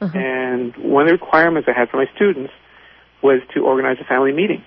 Uh-huh. 0.00 0.18
And 0.18 0.74
one 0.76 1.02
of 1.02 1.08
the 1.08 1.12
requirements 1.12 1.68
I 1.68 1.78
had 1.78 1.90
for 1.90 1.98
my 1.98 2.06
students 2.14 2.52
was 3.22 3.42
to 3.54 3.60
organize 3.64 3.98
a 4.00 4.04
family 4.04 4.32
meeting. 4.32 4.64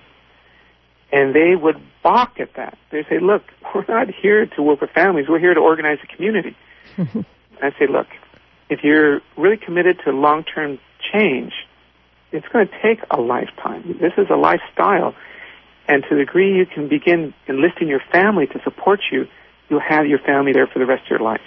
And 1.12 1.34
they 1.34 1.54
would 1.54 1.80
balk 2.02 2.40
at 2.40 2.54
that. 2.54 2.78
They'd 2.90 3.06
say, 3.08 3.18
look, 3.20 3.42
we're 3.74 3.84
not 3.88 4.08
here 4.10 4.46
to 4.46 4.62
work 4.62 4.80
with 4.80 4.90
families. 4.90 5.26
We're 5.28 5.40
here 5.40 5.54
to 5.54 5.60
organize 5.60 5.98
a 6.02 6.16
community. 6.16 6.56
I 6.98 7.70
say, 7.78 7.86
look, 7.88 8.06
if 8.68 8.80
you're 8.82 9.20
really 9.36 9.56
committed 9.56 10.00
to 10.04 10.10
long-term 10.10 10.78
change, 11.12 11.52
it's 12.32 12.46
going 12.48 12.66
to 12.66 12.72
take 12.82 13.04
a 13.10 13.20
lifetime. 13.20 13.98
This 14.00 14.12
is 14.18 14.26
a 14.30 14.36
lifestyle. 14.36 15.14
And 15.86 16.02
to 16.04 16.08
the 16.10 16.24
degree 16.24 16.56
you 16.56 16.66
can 16.66 16.88
begin 16.88 17.34
enlisting 17.46 17.88
your 17.88 18.00
family 18.10 18.46
to 18.46 18.60
support 18.64 19.00
you, 19.12 19.26
you'll 19.68 19.80
have 19.80 20.06
your 20.06 20.18
family 20.18 20.52
there 20.52 20.66
for 20.66 20.78
the 20.78 20.86
rest 20.86 21.04
of 21.04 21.10
your 21.10 21.20
life. 21.20 21.40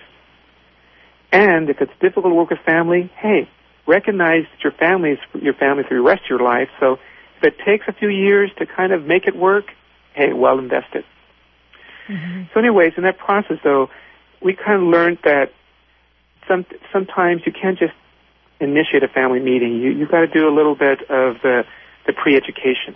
And 1.32 1.69
if 1.69 1.82
it's 1.82 1.91
difficult 1.99 2.25
to 2.25 2.36
work 2.36 2.49
with 2.49 2.60
family, 2.65 3.12
hey, 3.17 3.49
recognize 3.86 4.43
that 4.51 4.63
your 4.63 4.73
family 4.73 5.12
is 5.12 5.19
your 5.34 5.53
family 5.53 5.84
for 5.88 5.95
the 5.95 6.01
rest 6.01 6.23
of 6.23 6.30
your 6.30 6.39
life. 6.39 6.69
So 6.80 6.99
if 7.38 7.43
it 7.43 7.56
takes 7.65 7.86
a 7.88 7.93
few 7.93 8.10
years 8.10 8.51
to 8.58 8.65
kind 8.65 8.91
of 8.91 9.06
make 9.06 9.27
it 9.27 9.36
work, 9.36 9.65
hey, 10.13 10.34
well 10.34 10.60
invested. 10.60 11.03
Mm-hmm. 12.08 12.43
So 12.53 12.60
anyways, 12.60 12.93
in 12.97 13.03
that 13.03 13.17
process 13.17 13.58
though, 13.63 13.89
we 14.41 14.56
kind 14.56 14.82
of 14.82 14.88
learned 14.88 15.19
that 15.23 15.51
some, 16.47 16.65
sometimes 16.93 17.41
you 17.45 17.51
can't 17.51 17.77
just 17.77 17.93
initiate 18.60 19.03
a 19.03 19.08
family 19.08 19.39
meeting. 19.39 19.82
You, 19.82 19.91
you've 19.91 20.10
got 20.10 20.21
to 20.21 20.27
do 20.27 20.47
a 20.47 20.53
little 20.53 20.75
bit 20.75 21.01
of 21.10 21.41
the, 21.43 21.65
the 22.06 22.13
pre-education. 22.13 22.95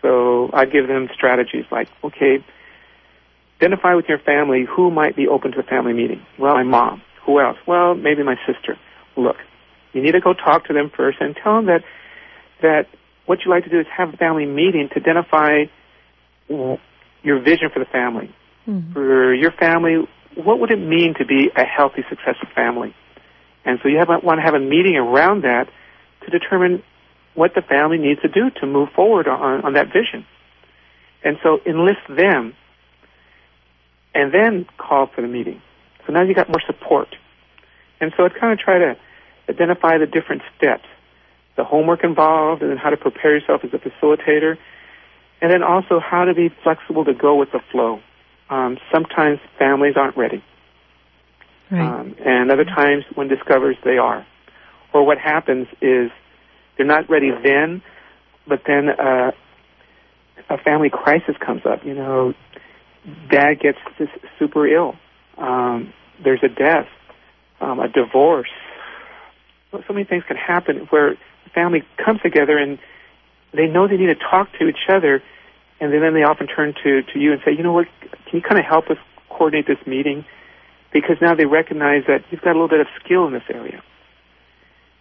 So 0.00 0.50
I 0.52 0.66
give 0.66 0.86
them 0.86 1.08
strategies 1.14 1.64
like, 1.70 1.88
okay, 2.04 2.44
identify 3.56 3.94
with 3.94 4.06
your 4.08 4.18
family 4.18 4.64
who 4.68 4.90
might 4.90 5.16
be 5.16 5.28
open 5.28 5.52
to 5.52 5.60
a 5.60 5.62
family 5.62 5.92
meeting. 5.92 6.24
Well, 6.38 6.54
my 6.54 6.62
mom. 6.62 7.02
Who 7.26 7.40
else? 7.40 7.56
Well, 7.66 7.94
maybe 7.94 8.22
my 8.22 8.36
sister. 8.46 8.78
Look, 9.16 9.36
you 9.92 10.02
need 10.02 10.12
to 10.12 10.20
go 10.20 10.34
talk 10.34 10.66
to 10.66 10.72
them 10.72 10.90
first 10.94 11.18
and 11.20 11.36
tell 11.36 11.56
them 11.56 11.66
that 11.66 11.84
that 12.62 12.88
what 13.26 13.40
you 13.44 13.50
like 13.50 13.64
to 13.64 13.70
do 13.70 13.80
is 13.80 13.86
have 13.96 14.12
a 14.12 14.16
family 14.16 14.46
meeting 14.46 14.88
to 14.92 15.00
identify 15.00 15.64
your 16.48 17.40
vision 17.40 17.70
for 17.72 17.78
the 17.78 17.86
family. 17.90 18.34
Mm-hmm. 18.66 18.92
For 18.92 19.34
your 19.34 19.52
family, 19.52 20.06
what 20.36 20.60
would 20.60 20.70
it 20.70 20.78
mean 20.78 21.14
to 21.18 21.24
be 21.24 21.50
a 21.56 21.64
healthy, 21.64 22.04
successful 22.08 22.48
family? 22.54 22.94
And 23.64 23.78
so 23.82 23.88
you 23.88 23.98
have, 23.98 24.08
want 24.22 24.38
to 24.38 24.42
have 24.42 24.54
a 24.54 24.60
meeting 24.60 24.96
around 24.96 25.42
that 25.44 25.68
to 26.24 26.30
determine 26.30 26.82
what 27.34 27.54
the 27.54 27.62
family 27.62 27.98
needs 27.98 28.20
to 28.22 28.28
do 28.28 28.50
to 28.60 28.66
move 28.66 28.90
forward 28.94 29.26
on, 29.26 29.64
on 29.64 29.72
that 29.74 29.86
vision. 29.86 30.26
And 31.22 31.38
so 31.42 31.58
enlist 31.66 32.00
them 32.08 32.54
and 34.14 34.32
then 34.32 34.66
call 34.78 35.08
for 35.14 35.22
the 35.22 35.28
meeting. 35.28 35.60
So 36.06 36.12
now 36.12 36.22
you 36.22 36.34
got 36.34 36.48
more 36.48 36.62
support. 36.66 37.08
And 38.00 38.12
so 38.16 38.24
it 38.24 38.32
kind 38.38 38.52
of 38.52 38.58
try 38.58 38.78
to 38.78 38.96
identify 39.48 39.98
the 39.98 40.06
different 40.06 40.42
steps, 40.56 40.84
the 41.56 41.64
homework 41.64 42.04
involved, 42.04 42.62
and 42.62 42.70
then 42.70 42.78
how 42.78 42.90
to 42.90 42.96
prepare 42.96 43.36
yourself 43.36 43.62
as 43.64 43.70
a 43.72 43.78
facilitator, 43.78 44.56
and 45.40 45.50
then 45.50 45.62
also 45.62 46.00
how 46.00 46.24
to 46.24 46.34
be 46.34 46.50
flexible 46.62 47.04
to 47.04 47.14
go 47.14 47.36
with 47.36 47.50
the 47.52 47.60
flow. 47.70 48.00
Um, 48.50 48.78
sometimes 48.92 49.40
families 49.58 49.94
aren't 49.96 50.16
ready. 50.16 50.42
Right. 51.70 51.80
Um, 51.80 52.14
and 52.24 52.50
other 52.50 52.64
times 52.64 53.04
when 53.14 53.28
discovers 53.28 53.76
they 53.84 53.98
are. 53.98 54.26
Or 54.92 55.04
what 55.04 55.18
happens 55.18 55.66
is 55.80 56.10
they're 56.76 56.86
not 56.86 57.08
ready 57.08 57.30
then, 57.30 57.82
but 58.46 58.62
then 58.66 58.90
uh, 58.90 59.32
a 60.50 60.58
family 60.58 60.90
crisis 60.90 61.36
comes 61.44 61.62
up. 61.64 61.84
You 61.84 61.94
know, 61.94 62.34
dad 63.30 63.60
gets 63.60 63.78
super 64.38 64.66
ill. 64.66 64.94
Um, 65.36 65.92
there's 66.22 66.42
a 66.42 66.48
death, 66.48 66.88
um, 67.60 67.80
a 67.80 67.88
divorce. 67.88 68.50
So 69.72 69.92
many 69.92 70.04
things 70.04 70.22
can 70.26 70.36
happen 70.36 70.86
where 70.90 71.10
the 71.10 71.50
family 71.54 71.82
comes 72.04 72.20
together 72.22 72.56
and 72.56 72.78
they 73.52 73.66
know 73.66 73.88
they 73.88 73.96
need 73.96 74.06
to 74.06 74.14
talk 74.16 74.48
to 74.58 74.68
each 74.68 74.88
other, 74.88 75.22
and 75.80 75.92
then 75.92 76.14
they 76.14 76.22
often 76.22 76.46
turn 76.46 76.74
to 76.82 77.02
to 77.02 77.18
you 77.18 77.32
and 77.32 77.40
say, 77.44 77.52
you 77.52 77.62
know 77.62 77.72
what, 77.72 77.86
can 78.00 78.38
you 78.38 78.42
kind 78.42 78.58
of 78.58 78.64
help 78.64 78.90
us 78.90 78.98
coordinate 79.28 79.66
this 79.66 79.84
meeting? 79.86 80.24
Because 80.92 81.16
now 81.20 81.34
they 81.34 81.46
recognize 81.46 82.04
that 82.06 82.24
you've 82.30 82.40
got 82.40 82.50
a 82.50 82.58
little 82.58 82.68
bit 82.68 82.80
of 82.80 82.86
skill 83.04 83.26
in 83.26 83.32
this 83.32 83.42
area. 83.48 83.82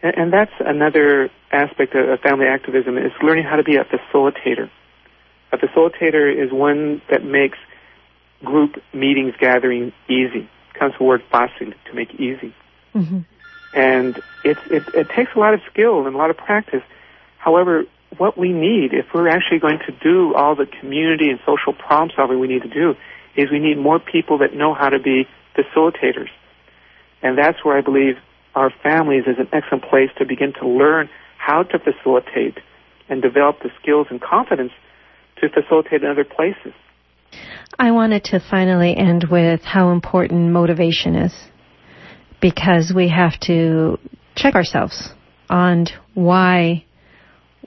And, 0.01 0.17
and 0.17 0.33
that's 0.33 0.51
another 0.59 1.29
aspect 1.51 1.95
of, 1.95 2.09
of 2.09 2.19
family 2.19 2.47
activism 2.47 2.97
is 2.97 3.11
learning 3.21 3.45
how 3.45 3.55
to 3.55 3.63
be 3.63 3.77
a 3.77 3.85
facilitator. 3.85 4.69
A 5.51 5.57
facilitator 5.57 6.33
is 6.33 6.51
one 6.51 7.01
that 7.09 7.23
makes 7.23 7.57
group 8.43 8.81
meetings 8.93 9.33
gathering 9.39 9.93
easy. 10.07 10.49
It 10.69 10.79
comes 10.79 10.93
the 10.97 11.03
word 11.03 11.23
fácil, 11.31 11.73
to 11.85 11.93
make 11.93 12.13
easy. 12.15 12.53
Mm-hmm. 12.93 13.19
And 13.73 14.17
it, 14.43 14.57
it, 14.69 14.83
it 14.93 15.09
takes 15.09 15.31
a 15.35 15.39
lot 15.39 15.53
of 15.53 15.61
skill 15.71 16.05
and 16.05 16.13
a 16.13 16.17
lot 16.17 16.29
of 16.29 16.37
practice. 16.37 16.83
However, 17.37 17.85
what 18.17 18.37
we 18.37 18.53
need, 18.53 18.93
if 18.93 19.07
we're 19.13 19.27
actually 19.27 19.59
going 19.59 19.79
to 19.87 19.91
do 19.91 20.35
all 20.35 20.55
the 20.55 20.67
community 20.79 21.29
and 21.29 21.39
social 21.45 21.73
problem 21.73 22.11
solving 22.15 22.39
we 22.39 22.47
need 22.47 22.61
to 22.61 22.69
do, 22.69 22.95
is 23.35 23.49
we 23.49 23.59
need 23.59 23.77
more 23.77 23.99
people 23.99 24.39
that 24.39 24.53
know 24.53 24.73
how 24.73 24.89
to 24.89 24.99
be 24.99 25.27
facilitators. 25.55 26.29
And 27.21 27.37
that's 27.37 27.63
where 27.63 27.77
I 27.77 27.81
believe 27.81 28.17
our 28.55 28.71
families 28.83 29.23
is 29.25 29.39
an 29.39 29.47
excellent 29.51 29.85
place 29.85 30.09
to 30.19 30.25
begin 30.25 30.53
to 30.53 30.67
learn 30.67 31.09
how 31.37 31.63
to 31.63 31.79
facilitate 31.79 32.59
and 33.09 33.21
develop 33.21 33.61
the 33.63 33.71
skills 33.81 34.07
and 34.09 34.21
confidence 34.21 34.71
to 35.41 35.49
facilitate 35.49 36.03
in 36.03 36.09
other 36.09 36.23
places. 36.23 36.73
I 37.79 37.91
wanted 37.91 38.25
to 38.25 38.39
finally 38.39 38.95
end 38.95 39.25
with 39.29 39.61
how 39.61 39.91
important 39.91 40.51
motivation 40.51 41.15
is 41.15 41.33
because 42.41 42.93
we 42.95 43.09
have 43.09 43.39
to 43.41 43.97
check 44.35 44.55
ourselves 44.55 45.09
on 45.49 45.87
why 46.13 46.85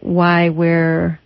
why 0.01 0.51
we're 0.51 1.19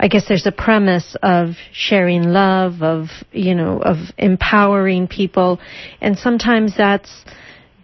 I 0.00 0.06
guess 0.08 0.28
there's 0.28 0.46
a 0.46 0.52
premise 0.52 1.16
of 1.24 1.56
sharing 1.72 2.22
love, 2.22 2.82
of, 2.82 3.08
you 3.32 3.56
know, 3.56 3.80
of 3.82 3.96
empowering 4.16 5.08
people. 5.08 5.58
And 6.00 6.16
sometimes 6.16 6.76
that's, 6.76 7.24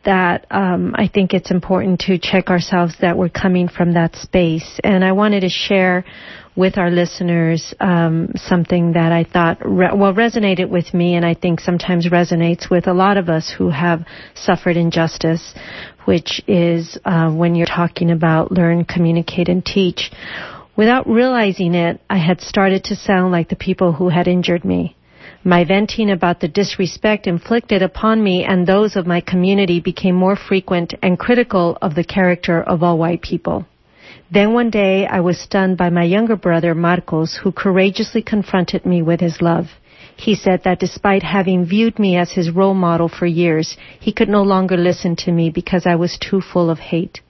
that 0.05 0.47
um, 0.51 0.95
I 0.97 1.09
think 1.09 1.35
it's 1.35 1.51
important 1.51 2.01
to 2.01 2.19
check 2.19 2.49
ourselves 2.49 2.95
that 3.01 3.17
we're 3.17 3.29
coming 3.29 3.69
from 3.69 3.95
that 3.95 4.17
space. 4.17 4.81
And 4.83 5.05
I 5.05 5.13
wanted 5.13 5.41
to 5.41 5.49
share 5.49 6.05
with 6.57 6.79
our 6.79 6.91
listeners 6.91 7.75
um, 7.81 8.31
something 8.37 8.93
that 8.93 9.11
I 9.11 9.25
thought 9.25 9.59
re- 9.65 9.91
well 9.95 10.15
resonated 10.15 10.69
with 10.69 10.95
me, 10.95 11.17
and 11.17 11.27
I 11.27 11.35
think 11.35 11.61
sometimes 11.61 12.09
resonates 12.09 12.71
with 12.71 12.87
a 12.87 12.95
lot 12.95 13.17
of 13.17 13.29
us 13.29 13.53
who 13.57 13.71
have 13.71 14.07
suffered 14.35 14.77
injustice, 14.77 15.55
which 16.05 16.41
is 16.47 16.97
uh, 17.05 17.33
when 17.33 17.55
you're 17.55 17.67
talking 17.67 18.11
about 18.11 18.53
learn, 18.53 18.85
communicate, 18.85 19.49
and 19.49 19.65
teach. 19.65 20.13
Without 20.77 21.09
realizing 21.09 21.75
it, 21.75 22.01
I 22.09 22.19
had 22.19 22.41
started 22.41 22.85
to 22.85 22.97
sound 22.97 23.33
like 23.33 23.49
the 23.49 23.57
people 23.57 23.93
who 23.93 24.09
had 24.09 24.29
injured 24.29 24.65
me. 24.65 24.97
My 25.47 25.63
venting 25.65 26.11
about 26.11 26.41
the 26.41 26.49
disrespect 26.49 27.27
inflicted 27.27 27.83
upon 27.83 28.25
me 28.25 28.45
and 28.45 28.67
those 28.67 28.97
of 28.97 29.07
my 29.07 29.21
community 29.21 29.79
became 29.79 30.15
more 30.15 30.37
frequent 30.37 30.95
and 31.03 31.19
critical 31.19 31.77
of 31.83 31.95
the 31.95 32.03
character 32.03 32.63
of 32.63 32.83
all 32.83 32.97
white 32.97 33.21
people. 33.21 33.67
Then 34.31 34.55
one 34.55 34.71
day 34.71 35.07
I 35.07 35.21
was 35.21 35.39
stunned 35.39 35.77
by 35.77 35.91
my 35.91 36.05
younger 36.05 36.37
brother 36.37 36.75
Marcos 36.75 37.35
who 37.35 37.53
courageously 37.53 38.23
confronted 38.23 38.87
me 38.87 39.03
with 39.03 39.21
his 39.21 39.43
love. 39.43 39.67
He 40.17 40.35
said 40.35 40.63
that 40.65 40.81
despite 40.81 41.23
having 41.23 41.67
viewed 41.67 41.99
me 41.99 42.17
as 42.17 42.33
his 42.33 42.51
role 42.51 42.73
model 42.73 43.09
for 43.09 43.27
years, 43.27 43.77
he 44.01 44.13
could 44.13 44.31
no 44.31 44.43
longer 44.43 44.79
listen 44.79 45.15
to 45.17 45.31
me 45.31 45.51
because 45.51 45.85
I 45.85 45.97
was 45.97 46.17
too 46.17 46.41
full 46.41 46.71
of 46.71 46.79
hate. 46.79 47.21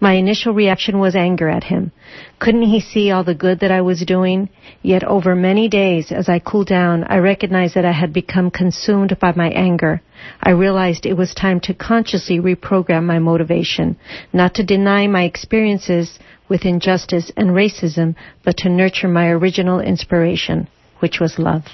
My 0.00 0.14
initial 0.14 0.52
reaction 0.54 0.98
was 0.98 1.16
anger 1.16 1.48
at 1.48 1.64
him. 1.64 1.92
Couldn't 2.38 2.62
he 2.62 2.80
see 2.80 3.10
all 3.10 3.24
the 3.24 3.34
good 3.34 3.60
that 3.60 3.70
I 3.70 3.80
was 3.80 4.04
doing? 4.04 4.48
Yet 4.82 5.04
over 5.04 5.34
many 5.34 5.68
days, 5.68 6.12
as 6.12 6.28
I 6.28 6.38
cooled 6.38 6.68
down, 6.68 7.04
I 7.04 7.18
recognized 7.18 7.74
that 7.74 7.84
I 7.84 7.92
had 7.92 8.12
become 8.12 8.50
consumed 8.50 9.18
by 9.18 9.32
my 9.34 9.48
anger. 9.48 10.02
I 10.42 10.50
realized 10.50 11.06
it 11.06 11.16
was 11.16 11.34
time 11.34 11.60
to 11.60 11.74
consciously 11.74 12.38
reprogram 12.38 13.04
my 13.04 13.18
motivation, 13.18 13.96
not 14.32 14.54
to 14.54 14.64
deny 14.64 15.06
my 15.06 15.24
experiences 15.24 16.18
with 16.48 16.64
injustice 16.64 17.30
and 17.36 17.50
racism, 17.50 18.14
but 18.44 18.58
to 18.58 18.68
nurture 18.68 19.08
my 19.08 19.28
original 19.28 19.80
inspiration, 19.80 20.68
which 21.00 21.20
was 21.20 21.38
love. 21.38 21.64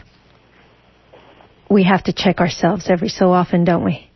We 1.69 1.85
have 1.85 2.05
to 2.05 2.13
check 2.13 2.41
ourselves 2.41 2.87
every 2.89 3.09
so 3.09 3.33
often, 3.33 3.65
don't 3.65 3.85
we? 3.85 4.11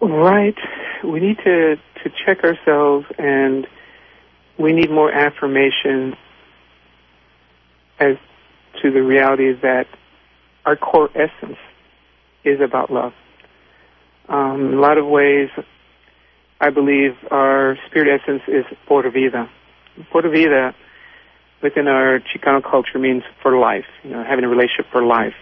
Right. 0.00 0.54
We 1.02 1.20
need 1.20 1.36
to 1.44 1.76
to 2.04 2.10
check 2.24 2.44
ourselves 2.44 3.06
and 3.18 3.66
we 4.58 4.72
need 4.72 4.90
more 4.90 5.10
affirmation 5.10 6.16
as 7.98 8.16
to 8.82 8.90
the 8.90 9.02
reality 9.02 9.52
that 9.62 9.86
our 10.64 10.76
core 10.76 11.10
essence 11.14 11.58
is 12.44 12.60
about 12.60 12.90
love. 12.90 13.12
Um, 14.28 14.72
in 14.72 14.74
a 14.74 14.80
lot 14.80 14.98
of 14.98 15.06
ways, 15.06 15.50
I 16.60 16.70
believe 16.70 17.12
our 17.30 17.76
spirit 17.86 18.20
essence 18.20 18.42
is 18.48 18.64
por 18.86 19.02
vida. 19.10 19.50
Por 20.10 20.22
vida 20.22 20.74
within 21.62 21.88
our 21.88 22.20
Chicano 22.20 22.62
culture 22.62 22.98
means 22.98 23.22
for 23.42 23.58
life, 23.58 23.86
you 24.02 24.10
know, 24.10 24.24
having 24.24 24.44
a 24.44 24.48
relationship 24.48 24.86
for 24.92 25.02
life. 25.02 25.34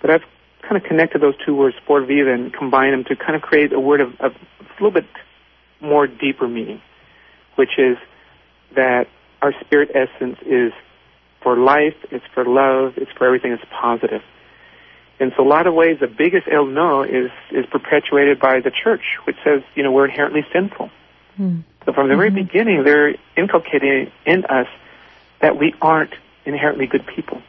But 0.00 0.10
I've 0.10 0.24
kind 0.62 0.76
of 0.76 0.84
connected 0.84 1.20
those 1.20 1.34
two 1.44 1.54
words, 1.54 1.76
por 1.86 2.04
vida, 2.04 2.32
and 2.32 2.52
combined 2.52 2.92
them 2.92 3.04
to 3.04 3.16
kind 3.16 3.36
of 3.36 3.42
create 3.42 3.72
a 3.72 3.80
word 3.80 4.00
of, 4.00 4.12
of 4.20 4.32
a 4.32 4.82
little 4.82 4.90
bit 4.90 5.06
more 5.82 6.06
deeper 6.06 6.48
meaning, 6.48 6.80
which 7.56 7.78
is 7.78 7.98
that 8.74 9.08
our 9.42 9.52
spirit 9.64 9.90
essence 9.94 10.38
is 10.46 10.72
for 11.42 11.56
life, 11.56 11.96
it's 12.10 12.24
for 12.32 12.44
love, 12.44 12.94
it's 12.96 13.10
for 13.12 13.26
everything 13.26 13.50
that's 13.50 13.68
positive. 13.70 14.22
And 15.18 15.32
so 15.36 15.44
a 15.44 15.48
lot 15.48 15.66
of 15.66 15.74
ways 15.74 15.98
the 16.00 16.06
biggest 16.06 16.48
El 16.50 16.66
No 16.66 17.02
is, 17.02 17.30
is 17.50 17.66
perpetuated 17.66 18.40
by 18.40 18.60
the 18.60 18.70
church, 18.70 19.02
which 19.24 19.36
says, 19.44 19.62
you 19.74 19.82
know, 19.82 19.92
we're 19.92 20.06
inherently 20.06 20.46
sinful. 20.52 20.90
Mm. 21.38 21.64
So 21.84 21.92
from 21.92 22.08
the 22.08 22.14
mm-hmm. 22.14 22.18
very 22.18 22.30
beginning, 22.30 22.84
they're 22.84 23.14
inculcating 23.36 24.10
in 24.24 24.44
us 24.44 24.68
that 25.40 25.58
we 25.58 25.74
aren't 25.80 26.14
inherently 26.44 26.86
good 26.86 27.06
people, 27.06 27.42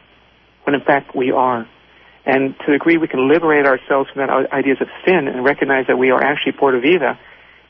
when 0.63 0.75
in 0.75 0.81
fact 0.81 1.15
we 1.15 1.31
are. 1.31 1.67
And 2.25 2.57
to 2.59 2.65
the 2.67 2.71
degree 2.73 2.97
we 2.97 3.07
can 3.07 3.27
liberate 3.27 3.65
ourselves 3.65 4.09
from 4.11 4.25
that 4.25 4.51
ideas 4.51 4.77
of 4.79 4.87
sin 5.05 5.27
and 5.27 5.43
recognize 5.43 5.87
that 5.87 5.97
we 5.97 6.11
are 6.11 6.23
actually 6.23 6.53
Porta 6.53 6.79
Vida, 6.79 7.19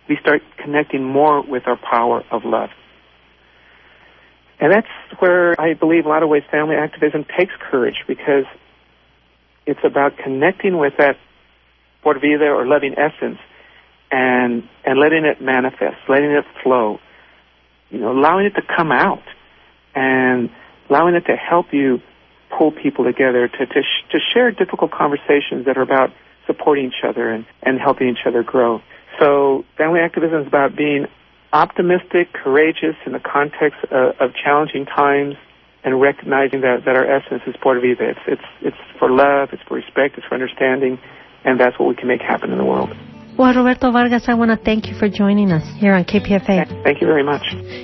we 0.07 0.17
start 0.17 0.41
connecting 0.57 1.03
more 1.03 1.41
with 1.41 1.67
our 1.67 1.77
power 1.77 2.23
of 2.31 2.43
love. 2.45 2.69
And 4.59 4.71
that's 4.71 4.87
where 5.19 5.59
I 5.59 5.73
believe 5.73 6.05
a 6.05 6.09
lot 6.09 6.23
of 6.23 6.29
ways 6.29 6.43
family 6.49 6.75
activism 6.75 7.25
takes 7.37 7.53
courage 7.69 8.03
because 8.07 8.45
it's 9.65 9.79
about 9.83 10.17
connecting 10.17 10.77
with 10.77 10.93
that 10.97 11.17
Porta 12.01 12.19
Vida 12.19 12.45
or 12.45 12.65
loving 12.65 12.95
essence 12.97 13.39
and 14.11 14.67
and 14.85 14.99
letting 14.99 15.25
it 15.25 15.41
manifest, 15.41 15.97
letting 16.07 16.31
it 16.31 16.45
flow, 16.61 16.99
you 17.89 17.99
know, 17.99 18.11
allowing 18.11 18.45
it 18.45 18.55
to 18.55 18.61
come 18.61 18.91
out 18.91 19.23
and 19.95 20.49
allowing 20.89 21.15
it 21.15 21.25
to 21.25 21.35
help 21.35 21.73
you 21.73 22.01
pull 22.57 22.71
people 22.71 23.05
together 23.05 23.47
to 23.47 23.65
to, 23.65 23.81
sh- 23.81 24.11
to 24.11 24.19
share 24.33 24.51
difficult 24.51 24.91
conversations 24.91 25.65
that 25.65 25.77
are 25.77 25.81
about 25.81 26.11
supporting 26.45 26.85
each 26.85 27.03
other 27.03 27.29
and, 27.29 27.45
and 27.63 27.79
helping 27.79 28.09
each 28.09 28.25
other 28.25 28.43
grow. 28.43 28.81
So 29.23 29.63
family 29.77 30.01
activism 30.01 30.41
is 30.41 30.47
about 30.47 30.75
being 30.75 31.07
optimistic, 31.53 32.33
courageous 32.33 32.97
in 33.05 33.13
the 33.13 33.21
context 33.21 33.79
of, 33.89 34.33
challenging 34.36 34.86
times, 34.86 35.36
and 35.86 36.01
recognizing 36.01 36.62
that, 36.62 36.83
that 36.83 36.97
our 36.97 37.05
essence 37.09 37.41
is 37.47 37.55
Porta 37.62 37.79
Vida. 37.79 38.09
It's, 38.09 38.19
it's, 38.27 38.43
it's 38.62 38.99
for 38.99 39.09
love, 39.09 39.53
it's 39.53 39.63
for 39.63 39.75
respect, 39.75 40.17
it's 40.17 40.27
for 40.27 40.33
understanding, 40.33 40.99
and 41.45 41.57
that's 41.57 41.79
what 41.79 41.88
we 41.88 41.95
can 41.95 42.09
make 42.09 42.21
happen 42.21 42.51
in 42.51 42.57
the 42.57 42.65
world. 42.65 42.93
Well, 43.36 43.52
Roberto 43.56 43.91
Vargas, 43.91 44.26
I 44.28 44.36
want 44.36 44.52
to 44.52 44.63
thank 44.63 44.88
you 44.88 44.93
for 44.93 45.10
joining 45.10 45.52
us 45.52 45.65
here 45.80 45.93
on 45.93 46.06
KPFA. 46.06 46.84
Thank 46.84 47.02
you 47.02 47.08
very 47.08 47.24
much. 47.24 47.41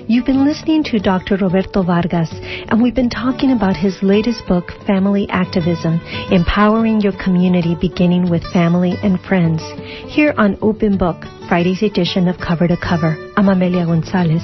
You've 0.08 0.28
been 0.28 0.46
listening 0.46 0.84
to 0.86 1.00
Dr. 1.00 1.38
Roberto 1.38 1.82
Vargas, 1.82 2.30
and 2.32 2.80
we've 2.84 2.94
been 2.94 3.10
talking 3.10 3.52
about 3.52 3.76
his 3.76 3.98
latest 4.04 4.46
book, 4.48 4.66
Family 4.86 5.28
Activism 5.30 6.00
Empowering 6.30 7.02
Your 7.02 7.14
Community 7.14 7.76
Beginning 7.82 8.30
with 8.30 8.44
Family 8.54 8.94
and 9.02 9.20
Friends, 9.22 9.62
here 10.08 10.36
on 10.38 10.56
Open 10.62 10.98
Book, 11.00 11.26
Friday's 11.48 11.82
edition 11.82 12.28
of 12.28 12.38
Cover 12.38 12.68
to 12.68 12.78
Cover. 12.78 13.18
I'm 13.36 13.50
Amelia 13.50 13.88
Gonzalez. 13.88 14.44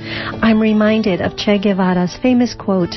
I'm 0.43 0.61
reminded 0.61 1.19
of 1.19 1.35
Che 1.35 1.57
Guevara's 1.57 2.15
famous 2.21 2.53
quote 2.53 2.93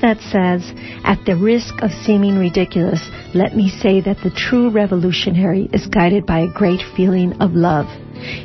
that 0.00 0.22
says, 0.30 0.62
At 1.02 1.24
the 1.26 1.34
risk 1.34 1.74
of 1.82 1.90
seeming 2.06 2.38
ridiculous, 2.38 3.02
let 3.34 3.56
me 3.56 3.68
say 3.68 4.00
that 4.02 4.18
the 4.22 4.30
true 4.30 4.59
revolutionary 4.68 5.70
is 5.72 5.86
guided 5.86 6.26
by 6.26 6.40
a 6.40 6.52
great 6.52 6.82
feeling 6.94 7.32
of 7.40 7.52
love. 7.52 7.86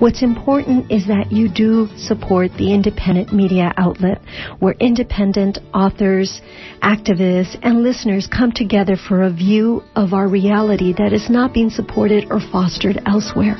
What's 0.00 0.22
important 0.22 0.92
is 0.92 1.08
that 1.08 1.32
you 1.32 1.48
do 1.48 1.88
support 1.96 2.52
the 2.56 2.72
independent 2.72 3.32
media 3.32 3.74
outlet 3.76 4.22
where 4.60 4.76
independent 4.78 5.58
authors, 5.74 6.40
activists, 6.84 7.58
and 7.64 7.82
listeners 7.82 8.28
come 8.28 8.52
together 8.52 8.94
for 8.94 9.22
a 9.22 9.32
view 9.32 9.82
of 9.96 10.12
our 10.12 10.28
reality 10.28 10.94
that 10.98 11.12
is 11.12 11.28
not 11.28 11.52
being 11.52 11.68
supported 11.68 12.30
or 12.30 12.38
fostered 12.38 13.02
elsewhere. 13.06 13.56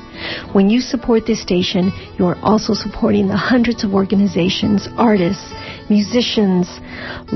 When 0.53 0.71
you 0.71 0.81
support 0.81 1.27
this 1.27 1.43
station, 1.43 1.91
you 2.21 2.27
are 2.27 2.39
also 2.41 2.73
supporting 2.73 3.27
the 3.27 3.37
hundreds 3.37 3.83
of 3.83 3.95
organizations, 3.95 4.87
artists, 4.97 5.53
musicians, 5.91 6.69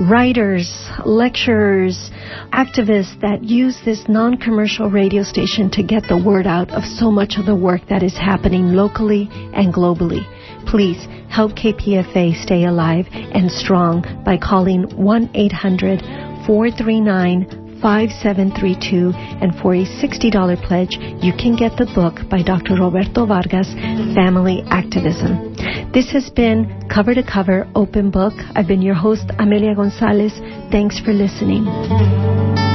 writers, 0.09 0.88
lecturers, 1.05 2.11
activists 2.52 3.20
that 3.20 3.42
use 3.42 3.76
this 3.85 4.05
non-commercial 4.09 4.88
radio 4.90 5.22
station 5.22 5.68
to 5.70 5.83
get 5.83 6.05
the 6.09 6.16
word 6.22 6.46
out 6.46 6.70
of 6.70 6.85
so 6.85 7.11
much 7.11 7.37
of 7.38 7.46
the 7.46 7.55
work 7.55 7.83
that 7.88 8.02
is 8.02 8.16
happening 8.16 8.72
locally 8.72 9.29
and 9.52 9.74
globally. 9.74 10.24
Please 10.66 11.07
help 11.29 11.52
KPFA 11.52 12.35
stay 12.42 12.64
alive 12.64 13.07
and 13.12 13.50
strong 13.50 14.02
by 14.24 14.37
calling 14.37 14.87
1-800-439 14.87 17.65
5732 17.87 19.12
and 19.14 19.55
for 19.62 19.72
a 19.72 19.87
$60 19.87 20.66
pledge 20.66 20.99
you 21.22 21.33
can 21.38 21.55
get 21.55 21.70
the 21.79 21.87
book 21.94 22.29
by 22.29 22.42
Dr. 22.42 22.75
Roberto 22.75 23.27
Vargas, 23.27 23.72
Family 24.12 24.64
Activism. 24.66 25.55
This 25.94 26.11
has 26.11 26.29
been 26.31 26.83
Cover 26.92 27.14
to 27.14 27.22
Cover 27.22 27.70
Open 27.77 28.11
Book. 28.11 28.35
I've 28.57 28.66
been 28.66 28.83
your 28.83 28.96
host 28.96 29.31
Amelia 29.38 29.77
Gonzalez. 29.77 30.33
Thanks 30.72 30.99
for 30.99 31.12
listening. 31.12 32.65